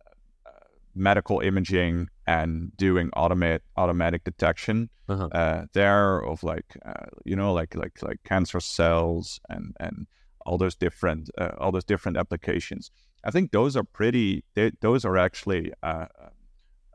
medical 0.96 1.40
imaging 1.40 2.08
and 2.26 2.76
doing 2.76 3.10
automate 3.16 3.60
automatic 3.76 4.24
detection 4.24 4.88
Uh-huh. 5.08 5.28
uh, 5.40 5.66
there 5.72 6.18
of 6.32 6.42
like 6.42 6.76
uh, 6.84 7.06
you 7.24 7.36
know 7.36 7.52
like 7.60 7.76
like 7.82 8.02
like 8.02 8.18
cancer 8.24 8.60
cells 8.60 9.40
and 9.48 9.74
and 9.78 10.06
all 10.46 10.58
those 10.58 10.76
different 10.76 11.30
uh, 11.38 11.52
all 11.60 11.72
those 11.72 11.84
different 11.86 12.16
applications. 12.18 12.90
I 13.28 13.30
think 13.30 13.50
those 13.52 13.76
are 13.78 13.84
pretty. 13.84 14.42
They, 14.54 14.70
those 14.80 15.04
are 15.08 15.16
actually, 15.26 15.72
uh, 15.82 16.06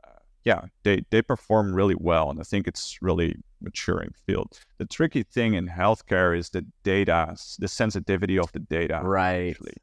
uh, 0.04 0.18
yeah, 0.44 0.60
they 0.82 1.04
they 1.10 1.22
perform 1.22 1.74
really 1.74 1.96
well, 1.98 2.30
and 2.30 2.40
I 2.40 2.44
think 2.44 2.66
it's 2.66 2.98
really 3.02 3.34
maturing 3.60 4.12
field. 4.26 4.58
The 4.78 4.86
tricky 4.86 5.22
thing 5.22 5.54
in 5.54 5.68
healthcare 5.68 6.36
is 6.36 6.50
the 6.50 6.64
data, 6.84 7.36
the 7.58 7.68
sensitivity 7.68 8.38
of 8.38 8.50
the 8.52 8.60
data, 8.60 9.00
right? 9.04 9.50
Actually. 9.50 9.76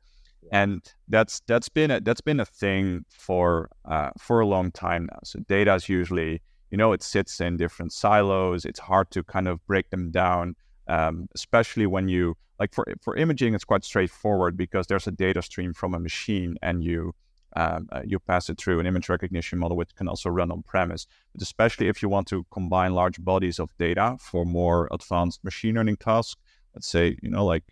And 0.52 0.82
that's 1.08 1.42
that's 1.48 1.70
been 1.70 1.92
a 1.92 2.00
that's 2.02 2.22
been 2.22 2.40
a 2.40 2.46
thing 2.46 3.06
for 3.10 3.70
uh, 3.86 4.12
for 4.18 4.40
a 4.40 4.48
long 4.48 4.72
time 4.72 5.08
now. 5.12 5.20
So 5.24 5.40
data 5.48 5.76
is 5.76 5.90
usually 5.90 6.42
you 6.72 6.78
know 6.78 6.92
it 6.94 7.04
sits 7.04 7.40
in 7.40 7.58
different 7.58 7.94
silos. 7.94 8.66
It's 8.66 8.80
hard 8.80 9.12
to 9.12 9.24
kind 9.24 9.48
of 9.48 9.66
break 9.68 9.90
them 9.90 10.12
down, 10.12 10.56
um, 10.88 11.28
especially 11.36 11.86
when 11.86 12.08
you 12.08 12.36
like 12.60 12.74
for 12.74 12.86
for 13.02 13.16
imaging. 13.16 13.54
It's 13.54 13.66
quite 13.66 13.84
straightforward 13.84 14.58
because 14.58 14.88
there's 14.88 15.08
a 15.08 15.12
data 15.12 15.42
stream 15.42 15.74
from 15.74 15.94
a 15.94 16.00
machine 16.00 16.58
and 16.62 16.84
you 16.84 17.14
um, 17.56 17.90
uh, 17.92 18.02
you 18.06 18.20
pass 18.20 18.50
it 18.50 18.60
through 18.60 18.80
an 18.80 18.86
image 18.86 19.10
recognition 19.10 19.58
model, 19.60 19.76
which 19.76 19.96
can 19.96 20.08
also 20.08 20.30
run 20.30 20.52
on 20.52 20.62
premise. 20.64 21.08
But 21.34 21.42
especially 21.42 21.88
if 21.88 22.02
you 22.02 22.10
want 22.10 22.28
to 22.28 22.46
combine 22.52 22.94
large 22.94 23.20
bodies 23.24 23.60
of 23.60 23.70
data 23.78 24.18
for 24.20 24.46
more 24.46 24.88
advanced 24.92 25.44
machine 25.44 25.76
learning 25.76 25.98
tasks, 25.98 26.40
let's 26.76 26.88
say 26.88 27.18
you 27.22 27.30
know 27.30 27.46
like 27.46 27.64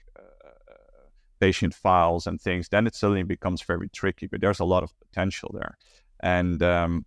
patient 1.39 1.73
files 1.73 2.27
and 2.27 2.39
things, 2.41 2.69
then 2.69 2.87
it 2.87 2.95
suddenly 2.95 3.23
becomes 3.23 3.61
very 3.61 3.89
tricky. 3.89 4.27
But 4.27 4.41
there's 4.41 4.59
a 4.59 4.65
lot 4.65 4.83
of 4.83 4.91
potential 4.99 5.51
there, 5.53 5.77
and 6.21 6.61
um, 6.63 7.05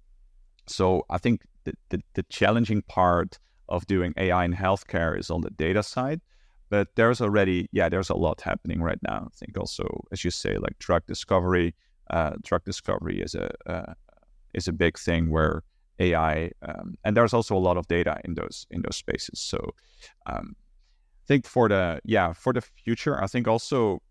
so 0.67 1.05
I 1.11 1.19
think 1.19 1.43
the, 1.65 1.75
the, 1.91 2.03
the 2.15 2.23
challenging 2.25 2.83
part 2.83 3.39
of 3.69 3.87
doing 3.87 4.15
AI 4.17 4.45
in 4.45 4.55
healthcare 4.55 5.19
is 5.19 5.31
on 5.31 5.41
the 5.43 5.51
data 5.51 5.83
side. 5.83 6.21
But 6.69 6.89
there's 6.95 7.21
already, 7.21 7.69
yeah, 7.73 7.89
there's 7.89 8.11
a 8.11 8.15
lot 8.17 8.41
happening 8.43 8.81
right 8.81 8.99
now. 9.03 9.27
I 9.27 9.37
think 9.37 9.59
also, 9.59 10.05
as 10.13 10.25
you 10.25 10.31
say, 10.31 10.57
like 10.57 10.79
drug 10.79 11.05
discovery. 11.07 11.75
Uh, 12.11 12.33
drug 12.43 12.65
discovery 12.65 13.21
is 13.21 13.37
a 13.37 13.51
uh, 13.71 13.95
is 14.53 14.67
a 14.67 14.73
big 14.73 14.99
thing 14.99 15.31
where 15.31 15.63
AI, 16.01 16.51
um, 16.63 16.97
and 17.05 17.17
there's 17.17 17.33
also 17.33 17.57
a 17.57 17.59
lot 17.59 17.77
of 17.77 17.87
data 17.87 18.21
in 18.25 18.35
those 18.35 18.67
in 18.71 18.83
those 18.83 18.97
spaces. 18.97 19.39
So, 19.41 19.59
um, 20.27 20.57
I 21.25 21.27
think 21.27 21.47
for 21.47 21.69
the 21.69 22.01
yeah 22.05 22.33
for 22.33 22.53
the 22.53 22.61
future, 22.61 23.23
I 23.23 23.29
think 23.29 23.47
also 23.47 24.03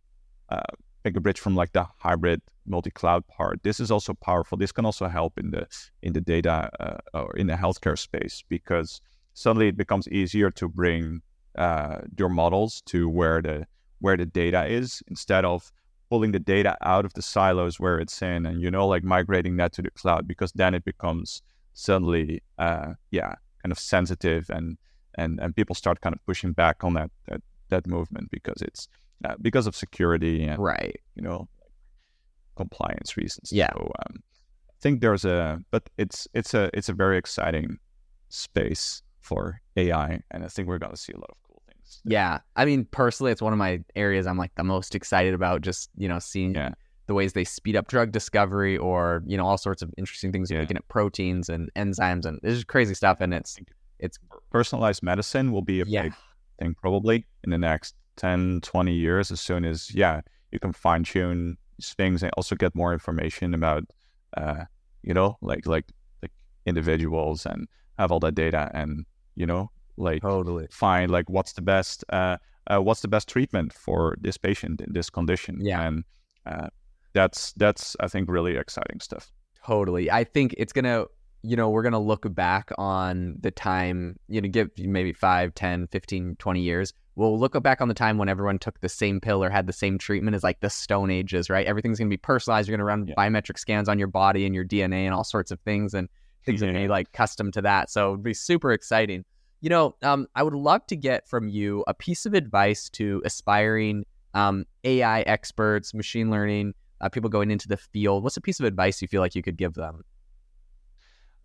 uh, 0.50 0.62
make 1.06 1.16
a 1.16 1.22
bridge 1.22 1.40
from 1.40 1.56
like 1.56 1.72
the 1.74 1.86
hybrid 1.98 2.42
multi-cloud 2.66 3.28
part. 3.28 3.64
This 3.64 3.80
is 3.80 3.92
also 3.92 4.14
powerful. 4.14 4.58
This 4.58 4.72
can 4.72 4.86
also 4.86 5.08
help 5.08 5.38
in 5.38 5.52
the 5.52 5.68
in 6.02 6.14
the 6.14 6.22
data 6.22 6.70
uh, 6.80 6.98
or 7.14 7.36
in 7.36 7.48
the 7.48 7.54
healthcare 7.54 7.98
space 7.98 8.44
because 8.50 9.02
suddenly 9.34 9.68
it 9.68 9.78
becomes 9.78 10.08
easier 10.10 10.52
to 10.52 10.68
bring 10.68 11.22
uh, 11.58 12.00
your 12.18 12.30
models 12.30 12.82
to 12.86 13.10
where 13.10 13.42
the 13.42 13.66
where 14.00 14.18
the 14.18 14.26
data 14.26 14.66
is 14.66 15.02
instead 15.08 15.46
of 15.46 15.72
pulling 16.10 16.32
the 16.32 16.40
data 16.40 16.76
out 16.82 17.06
of 17.06 17.14
the 17.14 17.22
silos 17.22 17.80
where 17.80 18.00
it's 18.00 18.22
in 18.22 18.46
and 18.46 18.62
you 18.62 18.72
know 18.72 18.88
like 18.88 19.04
migrating 19.04 19.58
that 19.58 19.72
to 19.74 19.82
the 19.82 19.92
cloud 19.92 20.28
because 20.28 20.52
then 20.54 20.74
it 20.74 20.84
becomes 20.84 21.42
suddenly 21.74 22.42
uh, 22.58 22.94
yeah 23.12 23.34
kind 23.62 23.72
of 23.72 23.80
sensitive 23.80 24.50
and 24.50 24.78
and 25.16 25.40
and 25.40 25.56
people 25.56 25.76
start 25.76 26.02
kind 26.02 26.16
of 26.16 26.26
pushing 26.26 26.54
back 26.54 26.84
on 26.84 26.94
that 26.94 27.12
that 27.28 27.42
that 27.70 27.86
movement 27.88 28.30
because 28.32 28.62
it's 28.62 28.88
uh, 29.26 29.36
because 29.42 29.68
of 29.68 29.76
security 29.76 30.44
and 30.44 30.62
right, 30.62 31.00
you 31.16 31.22
know, 31.22 31.48
compliance 32.56 33.18
reasons. 33.18 33.52
Yeah. 33.52 33.72
So 33.74 33.92
um, 34.06 34.24
I 34.70 34.82
think 34.82 35.02
there's 35.02 35.26
a, 35.26 35.62
but 35.72 35.90
it's 35.98 36.28
it's 36.34 36.54
a 36.54 36.70
it's 36.74 36.90
a 36.90 36.94
very 36.94 37.18
exciting 37.18 37.78
space 38.30 39.02
for 39.22 39.62
AI, 39.76 40.22
and 40.32 40.44
I 40.44 40.48
think 40.48 40.68
we're 40.68 40.78
going 40.78 40.94
to 40.94 40.98
see 40.98 41.14
a 41.14 41.18
lot 41.18 41.30
of 41.30 41.38
cool 41.44 41.62
things. 41.68 42.02
There. 42.04 42.14
Yeah, 42.14 42.40
I 42.56 42.66
mean, 42.66 42.86
personally, 42.86 43.32
it's 43.32 43.42
one 43.42 43.54
of 43.54 43.60
my 43.60 43.82
areas 43.96 44.28
I'm 44.28 44.38
like 44.38 44.56
the 44.56 44.64
most 44.64 44.96
excited 44.96 45.34
about. 45.34 45.62
Just 45.62 45.90
you 45.98 46.08
know, 46.08 46.20
seeing 46.20 46.56
yeah. 46.56 46.72
the 47.08 47.14
ways 47.14 47.34
they 47.34 47.44
speed 47.44 47.76
up 47.76 47.88
drug 47.88 48.12
discovery, 48.12 48.78
or 48.78 49.24
you 49.26 49.38
know, 49.38 49.46
all 49.46 49.58
sorts 49.58 49.82
of 49.82 49.94
interesting 49.98 50.32
things. 50.32 50.50
Yeah. 50.50 50.62
Looking 50.62 50.78
at 50.78 50.88
proteins 50.88 51.50
and 51.50 51.70
enzymes, 51.76 52.26
and 52.26 52.40
this 52.42 52.54
is 52.54 52.64
crazy 52.64 52.94
stuff. 52.94 53.18
And 53.20 53.34
it's 53.34 53.58
it's 54.00 54.18
personalized 54.50 55.04
medicine 55.04 55.52
will 55.52 55.62
be 55.62 55.82
a 55.82 55.86
yeah. 55.86 56.04
big 56.04 56.14
thing 56.60 56.76
probably 56.76 57.26
in 57.44 57.52
the 57.52 57.58
next 57.58 57.96
10, 58.20 58.60
20 58.62 58.94
years 58.94 59.32
as 59.32 59.42
soon 59.42 59.66
as, 59.66 59.94
yeah, 59.96 60.22
you 60.52 60.60
can 60.60 60.74
fine 60.74 61.04
tune 61.04 61.58
things 61.82 62.22
and 62.22 62.32
also 62.38 62.56
get 62.56 62.76
more 62.76 62.94
information 62.94 63.54
about, 63.54 63.86
uh, 64.38 64.66
you 65.02 65.14
know, 65.14 65.38
like, 65.42 65.66
like, 65.66 65.86
like 66.22 66.32
individuals 66.66 67.46
and 67.46 67.68
have 67.98 68.12
all 68.12 68.20
that 68.20 68.36
data 68.36 68.70
and, 68.74 69.06
you 69.36 69.46
know, 69.46 69.72
like 69.98 70.22
totally 70.22 70.68
find 70.70 71.12
like 71.12 71.30
what's 71.30 71.54
the 71.54 71.62
best, 71.62 72.04
uh, 72.10 72.38
uh, 72.68 72.80
what's 72.80 73.02
the 73.02 73.08
best 73.08 73.28
treatment 73.28 73.74
for 73.74 74.16
this 74.22 74.38
patient 74.38 74.82
in 74.82 74.94
this 74.94 75.10
condition. 75.10 75.58
Yeah. 75.62 75.82
And, 75.82 76.04
uh, 76.46 76.68
that's, 77.14 77.54
that's, 77.54 77.96
I 78.00 78.08
think, 78.08 78.30
really 78.30 78.58
exciting 78.58 79.00
stuff. 79.00 79.32
Totally. 79.66 80.12
I 80.12 80.24
think 80.24 80.54
it's 80.58 80.74
going 80.74 80.86
to, 80.86 81.08
you 81.42 81.56
know, 81.56 81.70
we're 81.70 81.82
going 81.82 81.94
to 81.94 82.00
look 82.00 82.26
back 82.36 82.70
on 82.78 83.38
the 83.40 83.52
time, 83.52 84.18
you 84.28 84.42
know, 84.42 84.50
give 84.50 84.70
maybe 84.78 85.14
5, 85.14 85.56
10, 85.56 85.88
15, 85.88 86.36
20 86.38 86.62
years 86.62 86.94
we'll 87.20 87.38
look 87.38 87.62
back 87.62 87.82
on 87.82 87.90
the 87.90 87.94
time 87.94 88.18
when 88.18 88.30
everyone 88.30 88.58
took 88.58 88.80
the 88.80 88.88
same 88.88 89.20
pill 89.20 89.44
or 89.44 89.50
had 89.50 89.68
the 89.68 89.74
same 89.74 89.98
treatment 89.98 90.36
as 90.36 90.44
like 90.44 90.62
the 90.62 90.70
Stone 90.70 91.12
Ages, 91.12 91.50
right? 91.50 91.68
Everything's 91.68 92.00
gonna 92.00 92.10
be 92.10 92.18
personalized. 92.18 92.68
You're 92.68 92.78
gonna 92.78 92.86
run 92.86 93.08
yeah. 93.08 93.16
biometric 93.18 93.60
scans 93.60 93.90
on 93.90 94.00
your 94.00 94.08
body 94.08 94.46
and 94.46 94.56
your 94.56 94.64
DNA 94.64 95.04
and 95.04 95.14
all 95.14 95.26
sorts 95.26 95.52
of 95.52 95.60
things, 95.60 95.94
and 95.94 96.08
things 96.46 96.62
yeah. 96.62 96.70
are 96.70 96.72
gonna 96.72 96.86
be 96.86 96.88
like 96.88 97.12
custom 97.12 97.52
to 97.52 97.62
that. 97.62 97.90
So 97.90 98.14
it'd 98.14 98.24
be 98.24 98.34
super 98.34 98.72
exciting. 98.72 99.26
You 99.60 99.70
know, 99.70 99.96
um, 100.02 100.28
I 100.36 100.44
would 100.44 100.54
love 100.54 100.88
to 100.88 100.96
get 100.96 101.28
from 101.28 101.50
you 101.50 101.84
a 101.88 101.94
piece 101.94 102.26
of 102.26 102.34
advice 102.34 102.90
to 102.92 103.22
aspiring 103.26 104.06
um, 104.34 104.66
AI 104.86 105.22
experts, 105.22 105.94
machine 105.94 106.32
learning 106.32 106.74
uh, 107.02 107.10
people 107.10 107.30
going 107.30 107.52
into 107.52 107.68
the 107.68 107.76
field. 107.76 108.24
What's 108.24 108.38
a 108.38 108.42
piece 108.42 108.62
of 108.62 108.66
advice 108.66 109.02
you 109.02 109.10
feel 109.10 109.22
like 109.22 109.36
you 109.36 109.44
could 109.44 109.58
give 109.58 109.74
them? 109.74 110.06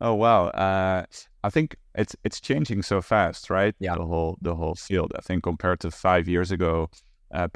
Oh 0.01 0.15
wow! 0.15 0.47
Uh, 0.49 1.07
I 1.43 1.51
think 1.51 1.77
it's 1.95 2.17
it's 2.25 2.41
changing 2.41 2.83
so 2.83 3.01
fast, 3.01 3.51
right? 3.51 3.75
Yeah. 3.79 3.95
The 3.95 4.05
whole 4.05 4.39
the 4.41 4.55
whole 4.55 4.75
field. 4.75 5.13
I 5.17 5.21
think 5.21 5.43
compared 5.43 5.81
to 5.81 5.91
five 5.91 6.29
years 6.29 6.51
ago, 6.51 6.91
uh, 7.33 7.49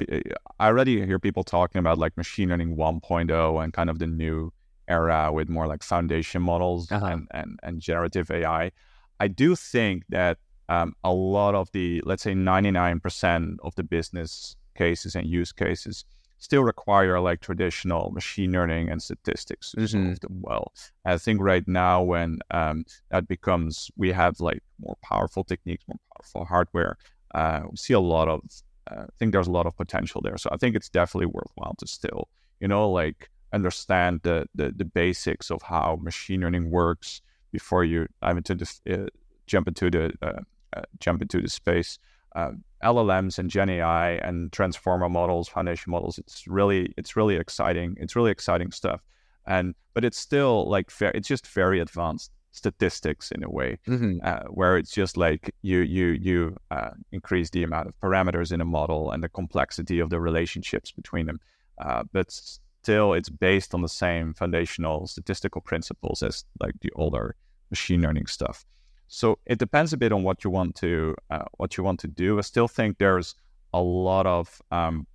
I 0.59 0.67
already 0.67 1.05
hear 1.05 1.19
people 1.19 1.43
talking 1.43 1.79
about 1.79 1.97
like 1.97 2.15
machine 2.17 2.49
learning 2.49 2.75
1.0 2.75 3.63
and 3.63 3.73
kind 3.73 3.89
of 3.89 3.99
the 3.99 4.07
new 4.07 4.51
era 4.87 5.31
with 5.31 5.49
more 5.49 5.67
like 5.67 5.83
foundation 5.83 6.41
models 6.41 6.91
uh-huh. 6.91 7.05
and, 7.05 7.27
and 7.31 7.59
and 7.63 7.81
generative 7.81 8.31
AI. 8.31 8.71
I 9.19 9.27
do 9.27 9.55
think 9.55 10.03
that 10.09 10.37
um, 10.69 10.93
a 11.03 11.11
lot 11.11 11.55
of 11.55 11.71
the 11.71 12.01
let's 12.05 12.23
say 12.23 12.33
99% 12.33 13.57
of 13.63 13.75
the 13.75 13.83
business 13.83 14.55
cases 14.75 15.15
and 15.15 15.27
use 15.27 15.51
cases 15.51 16.05
still 16.39 16.63
require 16.63 17.19
like 17.19 17.41
traditional 17.41 18.11
machine 18.11 18.51
learning 18.51 18.89
and 18.89 19.01
statistics 19.01 19.71
to 19.71 19.77
mm-hmm. 19.77 20.07
solve 20.07 20.19
them 20.21 20.41
well. 20.41 20.73
I 21.05 21.17
think 21.17 21.41
right 21.41 21.67
now 21.67 22.01
when 22.01 22.39
um, 22.51 22.85
that 23.11 23.27
becomes, 23.27 23.91
we 23.95 24.11
have 24.11 24.39
like 24.39 24.63
more 24.79 24.97
powerful 25.03 25.43
techniques, 25.43 25.83
more 25.87 25.99
powerful 26.15 26.45
hardware. 26.45 26.97
Uh, 27.35 27.61
we 27.69 27.77
see 27.77 27.93
a 27.93 27.99
lot 27.99 28.27
of, 28.27 28.41
uh, 28.89 29.03
I 29.03 29.13
think 29.19 29.33
there's 29.33 29.47
a 29.47 29.51
lot 29.51 29.67
of 29.67 29.77
potential 29.77 30.21
there. 30.21 30.37
So 30.37 30.49
I 30.51 30.57
think 30.57 30.75
it's 30.75 30.89
definitely 30.89 31.27
worthwhile 31.27 31.75
to 31.77 31.87
still, 31.87 32.29
you 32.59 32.67
know, 32.67 32.89
like 32.89 33.29
understand 33.51 34.21
the 34.23 34.45
the, 34.55 34.71
the 34.75 34.85
basics 34.85 35.49
of 35.51 35.61
how 35.63 35.99
machine 36.01 36.41
learning 36.41 36.69
works 36.69 37.21
before 37.51 37.83
you 37.83 38.07
dive 38.21 38.37
into 38.37 38.55
the 38.55 38.67
uh, 38.91 39.07
jump 39.47 39.67
into 39.67 39.89
the 39.89 40.13
uh, 40.21 40.41
uh, 40.75 40.81
jump 40.99 41.21
into 41.21 41.41
the 41.41 41.49
space. 41.49 41.99
Uh, 42.35 42.51
LLMs 42.83 43.39
and 43.39 43.49
Gen 43.49 43.69
AI 43.69 44.11
and 44.11 44.51
transformer 44.51 45.09
models, 45.09 45.47
foundation 45.47 45.91
models. 45.91 46.17
It's 46.17 46.47
really 46.47 46.93
it's 46.97 47.15
really 47.15 47.35
exciting. 47.35 47.95
It's 47.99 48.15
really 48.15 48.31
exciting 48.31 48.71
stuff. 48.71 49.01
And 49.45 49.75
but 49.93 50.05
it's 50.05 50.17
still 50.17 50.69
like 50.69 50.91
it's 51.01 51.27
just 51.27 51.47
very 51.47 51.79
advanced 51.79 52.31
statistics 52.51 53.31
in 53.31 53.43
a 53.43 53.49
way, 53.49 53.77
mm-hmm. 53.87 54.19
uh, 54.23 54.43
where 54.49 54.77
it's 54.77 54.91
just 54.91 55.17
like 55.17 55.53
you 55.61 55.79
you 55.79 56.07
you 56.07 56.57
uh, 56.71 56.91
increase 57.11 57.49
the 57.49 57.63
amount 57.63 57.87
of 57.87 57.99
parameters 57.99 58.51
in 58.51 58.61
a 58.61 58.65
model 58.65 59.11
and 59.11 59.23
the 59.23 59.29
complexity 59.29 59.99
of 59.99 60.09
the 60.09 60.19
relationships 60.19 60.91
between 60.91 61.25
them. 61.25 61.39
Uh, 61.79 62.03
but 62.11 62.31
still, 62.31 63.13
it's 63.13 63.29
based 63.29 63.73
on 63.73 63.81
the 63.81 63.89
same 63.89 64.33
foundational 64.33 65.07
statistical 65.07 65.61
principles 65.61 66.23
as 66.23 66.45
like 66.59 66.75
the 66.81 66.91
older 66.95 67.35
machine 67.69 68.01
learning 68.01 68.27
stuff. 68.27 68.65
So 69.09 69.39
it 69.45 69.57
depends 69.57 69.91
a 69.91 69.97
bit 69.97 70.11
on 70.11 70.23
what 70.23 70.43
you 70.43 70.51
want 70.51 70.75
to 70.75 71.15
uh, 71.31 71.45
what 71.57 71.75
you 71.75 71.83
want 71.83 71.99
to 72.01 72.07
do. 72.07 72.37
I 72.37 72.41
still 72.41 72.67
think 72.67 72.99
there's 72.99 73.35
a 73.73 73.81
lot 73.81 74.27
of 74.27 74.61
um, 74.71 75.07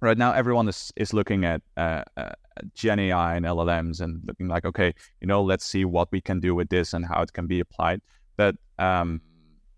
right 0.00 0.18
now. 0.18 0.32
Everyone 0.32 0.68
is 0.68 0.92
is 0.96 1.14
looking 1.14 1.44
at 1.44 1.62
uh, 1.78 2.04
uh, 2.16 2.32
Gen 2.74 2.98
AI 2.98 3.36
and 3.36 3.46
LLMs 3.46 4.02
and 4.02 4.20
looking 4.26 4.48
like, 4.48 4.66
okay, 4.66 4.94
you 5.22 5.26
know, 5.26 5.42
let's 5.42 5.64
see 5.64 5.86
what 5.86 6.12
we 6.12 6.20
can 6.20 6.40
do 6.40 6.54
with 6.54 6.68
this 6.68 6.92
and 6.92 7.06
how 7.06 7.22
it 7.22 7.32
can 7.32 7.46
be 7.46 7.60
applied. 7.60 8.02
But 8.36 8.56
um, 8.78 9.22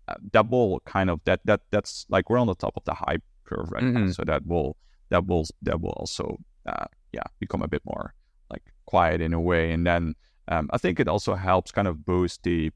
uh, 0.09 0.15
that 0.33 0.49
will 0.49 0.81
kind 0.81 1.09
of 1.09 1.21
that 1.23 1.39
that 1.45 1.61
that's 1.71 2.05
like 2.09 2.29
we're 2.29 2.39
on 2.39 2.47
the 2.47 2.55
top 2.55 2.73
of 2.75 2.83
the 2.83 2.93
hype 2.93 3.23
curve 3.45 3.71
right 3.71 3.83
mm-hmm. 3.83 4.05
now. 4.05 4.11
So 4.11 4.23
that 4.25 4.45
will 4.45 4.75
that 5.09 5.25
will 5.25 5.45
that 5.61 5.79
will 5.79 5.93
also 5.93 6.37
uh, 6.65 6.87
yeah 7.13 7.23
become 7.39 7.61
a 7.61 7.69
bit 7.69 7.83
more 7.85 8.13
like 8.51 8.63
quiet 8.85 9.21
in 9.21 9.33
a 9.33 9.39
way. 9.39 9.71
And 9.71 9.87
then 9.87 10.15
um, 10.49 10.69
I 10.73 10.77
think 10.77 10.99
it 10.99 11.07
also 11.07 11.35
helps 11.35 11.71
kind 11.71 11.87
of 11.87 12.05
boost 12.05 12.43
the 12.43 12.71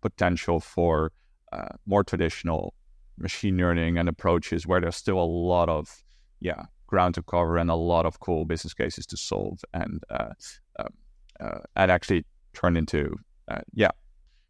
potential 0.00 0.60
for 0.60 1.12
uh, 1.52 1.68
more 1.86 2.04
traditional 2.04 2.74
machine 3.18 3.56
learning 3.56 3.98
and 3.98 4.08
approaches 4.08 4.66
where 4.66 4.80
there's 4.80 4.96
still 4.96 5.18
a 5.18 5.24
lot 5.24 5.68
of 5.68 6.02
yeah 6.40 6.64
ground 6.86 7.14
to 7.14 7.22
cover 7.22 7.56
and 7.56 7.70
a 7.70 7.74
lot 7.74 8.06
of 8.06 8.18
cool 8.20 8.44
business 8.44 8.74
cases 8.74 9.06
to 9.06 9.16
solve 9.16 9.60
and 9.74 10.02
uh, 10.10 10.30
um, 10.78 10.88
uh, 11.40 11.58
and 11.76 11.90
actually 11.90 12.24
turn 12.52 12.76
into 12.76 13.14
uh, 13.48 13.60
yeah 13.74 13.90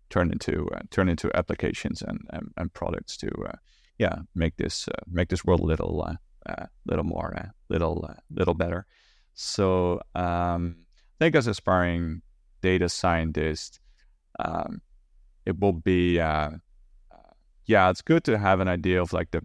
turn 0.09 0.31
into 0.31 0.69
uh, 0.75 0.81
turn 0.91 1.09
into 1.09 1.31
applications 1.37 2.03
and 2.03 2.21
and, 2.31 2.51
and 2.57 2.73
products 2.73 3.17
to 3.17 3.29
uh, 3.49 3.57
yeah 3.99 4.17
make 4.35 4.57
this 4.57 4.89
uh, 4.89 5.03
make 5.07 5.29
this 5.29 5.45
world 5.45 5.61
a 5.61 5.65
little 5.65 6.07
little 6.87 7.05
more 7.05 7.53
little 7.69 8.09
little 8.31 8.55
better. 8.55 8.87
So 9.35 10.01
um, 10.15 10.77
I 11.21 11.25
think 11.25 11.37
as 11.37 11.47
aspiring 11.47 12.23
data 12.63 12.89
scientist, 12.89 13.81
um, 14.39 14.81
it 15.51 15.61
will 15.61 15.73
be 15.73 16.21
yeah, 17.71 17.89
it's 17.89 18.03
good 18.03 18.25
to 18.25 18.37
have 18.37 18.59
an 18.59 18.69
idea 18.69 19.01
of 19.01 19.13
like 19.13 19.31
the 19.31 19.43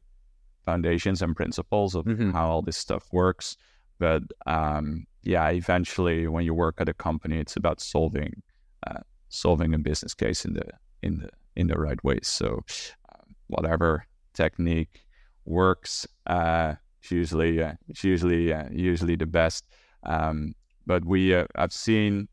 foundations 0.66 1.22
and 1.22 1.36
principles 1.36 1.94
of 1.94 2.06
mm-hmm. 2.06 2.32
how 2.32 2.50
all 2.50 2.62
this 2.64 2.78
stuff 2.78 3.08
works. 3.12 3.56
But 4.00 4.24
um, 4.48 5.06
yeah, 5.22 5.48
eventually, 5.50 6.28
when 6.28 6.44
you 6.44 6.54
work 6.54 6.76
at 6.80 6.90
a 6.90 6.94
company, 6.94 7.40
it's 7.40 7.56
about 7.56 7.80
solving 7.80 8.42
uh, 8.88 9.02
solving 9.30 9.74
a 9.74 9.80
business 9.80 10.14
case 10.14 10.44
in 10.44 10.54
the 10.54 10.68
in 11.04 11.20
the 11.20 11.30
in 11.56 11.68
the 11.68 11.78
right 11.78 12.04
way. 12.04 12.20
So 12.24 12.64
uh, 13.10 13.24
whatever 13.48 14.06
technique 14.34 15.06
works, 15.46 16.08
uh, 16.26 16.74
it's 17.02 17.12
usually 17.12 17.62
uh, 17.62 17.74
it's 17.88 18.04
usually 18.04 18.52
uh, 18.52 18.68
usually 18.72 19.16
the 19.16 19.28
best. 19.28 19.66
Um, 20.04 20.56
but 20.86 21.06
we 21.06 21.36
uh, 21.36 21.46
I've 21.56 21.74
seen 21.74 22.28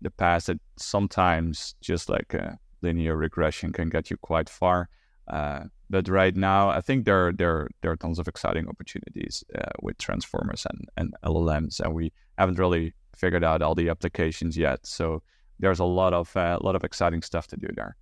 the 0.00 0.10
past 0.10 0.46
that 0.46 0.60
sometimes 0.76 1.74
just 1.80 2.08
like 2.08 2.32
a 2.34 2.58
linear 2.82 3.16
regression 3.16 3.72
can 3.72 3.88
get 3.88 4.10
you 4.10 4.16
quite 4.16 4.48
far. 4.48 4.88
Uh, 5.28 5.64
but 5.88 6.08
right 6.08 6.34
now, 6.34 6.70
I 6.70 6.80
think 6.80 7.04
there 7.04 7.32
there 7.32 7.68
there 7.80 7.92
are 7.92 7.96
tons 7.96 8.18
of 8.18 8.28
exciting 8.28 8.68
opportunities 8.68 9.44
uh, 9.54 9.70
with 9.82 9.98
transformers 9.98 10.66
and, 10.68 10.88
and 10.96 11.14
LLMs, 11.24 11.80
and 11.80 11.94
we 11.94 12.12
haven't 12.38 12.58
really 12.58 12.94
figured 13.14 13.44
out 13.44 13.62
all 13.62 13.74
the 13.74 13.88
applications 13.88 14.56
yet. 14.56 14.86
So 14.86 15.22
there's 15.58 15.80
a 15.80 15.84
lot 15.84 16.12
of 16.12 16.34
a 16.34 16.40
uh, 16.40 16.58
lot 16.62 16.76
of 16.76 16.84
exciting 16.84 17.22
stuff 17.22 17.46
to 17.48 17.56
do 17.56 17.68
there. 17.74 17.96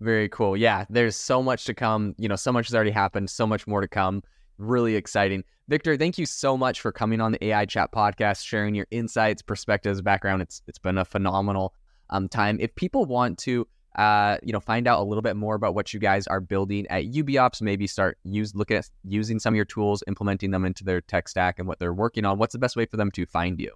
Very 0.00 0.28
cool. 0.28 0.56
Yeah, 0.56 0.84
there's 0.90 1.14
so 1.14 1.42
much 1.42 1.64
to 1.66 1.74
come. 1.74 2.14
You 2.18 2.28
know, 2.28 2.36
so 2.36 2.52
much 2.52 2.66
has 2.68 2.74
already 2.74 2.90
happened. 2.90 3.30
So 3.30 3.46
much 3.46 3.66
more 3.66 3.80
to 3.80 3.88
come. 3.88 4.22
Really 4.58 4.96
exciting. 4.96 5.44
Victor, 5.68 5.96
thank 5.96 6.18
you 6.18 6.26
so 6.26 6.56
much 6.56 6.80
for 6.80 6.90
coming 6.90 7.20
on 7.20 7.32
the 7.32 7.44
AI 7.44 7.66
Chat 7.66 7.92
podcast, 7.92 8.44
sharing 8.44 8.74
your 8.74 8.86
insights, 8.90 9.42
perspectives, 9.42 10.00
background. 10.00 10.42
It's 10.42 10.62
it's 10.66 10.78
been 10.78 10.98
a 10.98 11.04
phenomenal 11.04 11.74
um, 12.10 12.28
time. 12.28 12.58
If 12.58 12.74
people 12.74 13.04
want 13.04 13.38
to 13.40 13.68
uh, 13.96 14.38
you 14.42 14.52
know, 14.52 14.60
find 14.60 14.86
out 14.86 15.00
a 15.00 15.02
little 15.02 15.22
bit 15.22 15.36
more 15.36 15.54
about 15.54 15.74
what 15.74 15.92
you 15.92 16.00
guys 16.00 16.26
are 16.26 16.40
building 16.40 16.86
at 16.88 17.04
UbiOps. 17.04 17.60
Maybe 17.62 17.86
start 17.86 18.18
use 18.22 18.54
look 18.54 18.70
at 18.70 18.88
using 19.04 19.38
some 19.38 19.54
of 19.54 19.56
your 19.56 19.64
tools, 19.64 20.04
implementing 20.06 20.50
them 20.50 20.64
into 20.64 20.84
their 20.84 21.00
tech 21.00 21.28
stack 21.28 21.58
and 21.58 21.66
what 21.66 21.78
they're 21.78 21.94
working 21.94 22.24
on. 22.24 22.38
What's 22.38 22.52
the 22.52 22.58
best 22.58 22.76
way 22.76 22.86
for 22.86 22.96
them 22.96 23.10
to 23.12 23.26
find 23.26 23.58
you? 23.58 23.72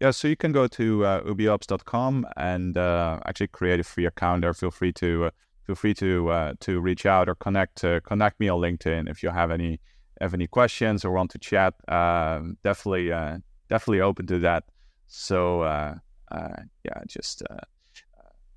Yeah, 0.00 0.10
so 0.10 0.26
you 0.26 0.36
can 0.36 0.50
go 0.50 0.66
to 0.66 1.04
uh, 1.04 1.22
ubiops.com 1.22 2.26
and 2.36 2.76
uh, 2.76 3.20
actually 3.26 3.48
create 3.48 3.78
a 3.78 3.84
free 3.84 4.06
account 4.06 4.42
there. 4.42 4.52
Feel 4.52 4.72
free 4.72 4.92
to 4.94 5.26
uh, 5.26 5.30
feel 5.64 5.76
free 5.76 5.94
to 5.94 6.30
uh, 6.30 6.54
to 6.60 6.80
reach 6.80 7.06
out 7.06 7.28
or 7.28 7.36
connect 7.36 7.84
uh, 7.84 8.00
connect 8.00 8.40
me 8.40 8.48
on 8.48 8.60
LinkedIn 8.60 9.08
if 9.08 9.22
you 9.22 9.30
have 9.30 9.52
any 9.52 9.80
have 10.20 10.34
any 10.34 10.48
questions 10.48 11.04
or 11.04 11.12
want 11.12 11.30
to 11.30 11.38
chat. 11.38 11.74
Um, 11.86 12.56
definitely 12.64 13.12
uh, 13.12 13.38
definitely 13.68 14.00
open 14.00 14.26
to 14.26 14.40
that. 14.40 14.64
So 15.06 15.62
yeah, 15.62 17.02
just 17.06 17.44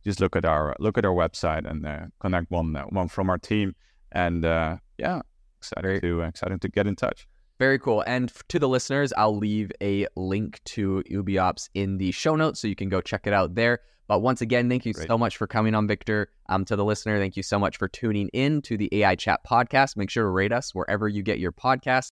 just 0.07 0.21
look 0.21 0.35
at 0.35 0.45
our 0.45 0.75
look 0.79 0.97
at 0.97 1.05
our 1.05 1.13
website 1.13 1.69
and 1.69 1.85
uh, 1.85 2.05
connect 2.19 2.49
one 2.49 2.75
uh, 2.75 2.83
one 2.83 3.09
from 3.09 3.29
our 3.29 3.37
team. 3.37 3.75
And 4.11 4.45
uh, 4.45 4.77
yeah, 4.97 5.21
excited 5.59 5.83
Very, 5.83 5.99
to 5.99 6.21
excited 6.21 6.61
to 6.61 6.69
get 6.69 6.87
in 6.87 6.95
touch. 6.95 7.27
Very 7.59 7.77
cool. 7.77 8.03
And 8.07 8.31
to 8.49 8.59
the 8.59 8.69
listeners, 8.69 9.11
I'll 9.17 9.35
leave 9.35 9.71
a 9.81 10.07
link 10.15 10.61
to 10.75 11.03
UbiOps 11.11 11.69
in 11.73 11.97
the 11.97 12.11
show 12.11 12.35
notes 12.35 12.61
so 12.61 12.67
you 12.67 12.75
can 12.75 12.89
go 12.89 13.01
check 13.01 13.27
it 13.27 13.33
out 13.33 13.55
there. 13.55 13.79
But 14.07 14.19
once 14.19 14.39
again, 14.39 14.69
thank 14.69 14.85
you 14.85 14.93
Great. 14.93 15.07
so 15.07 15.17
much 15.17 15.35
for 15.35 15.47
coming 15.47 15.75
on, 15.75 15.85
Victor. 15.85 16.29
Um, 16.47 16.63
to 16.65 16.77
the 16.77 16.85
listener, 16.85 17.17
thank 17.17 17.35
you 17.35 17.43
so 17.43 17.59
much 17.59 17.75
for 17.75 17.89
tuning 17.89 18.29
in 18.29 18.61
to 18.61 18.77
the 18.77 18.87
AI 18.93 19.15
Chat 19.15 19.41
podcast. 19.45 19.97
Make 19.97 20.09
sure 20.09 20.23
to 20.23 20.29
rate 20.29 20.53
us 20.53 20.73
wherever 20.73 21.09
you 21.09 21.23
get 21.23 21.39
your 21.39 21.51
podcast. 21.51 22.05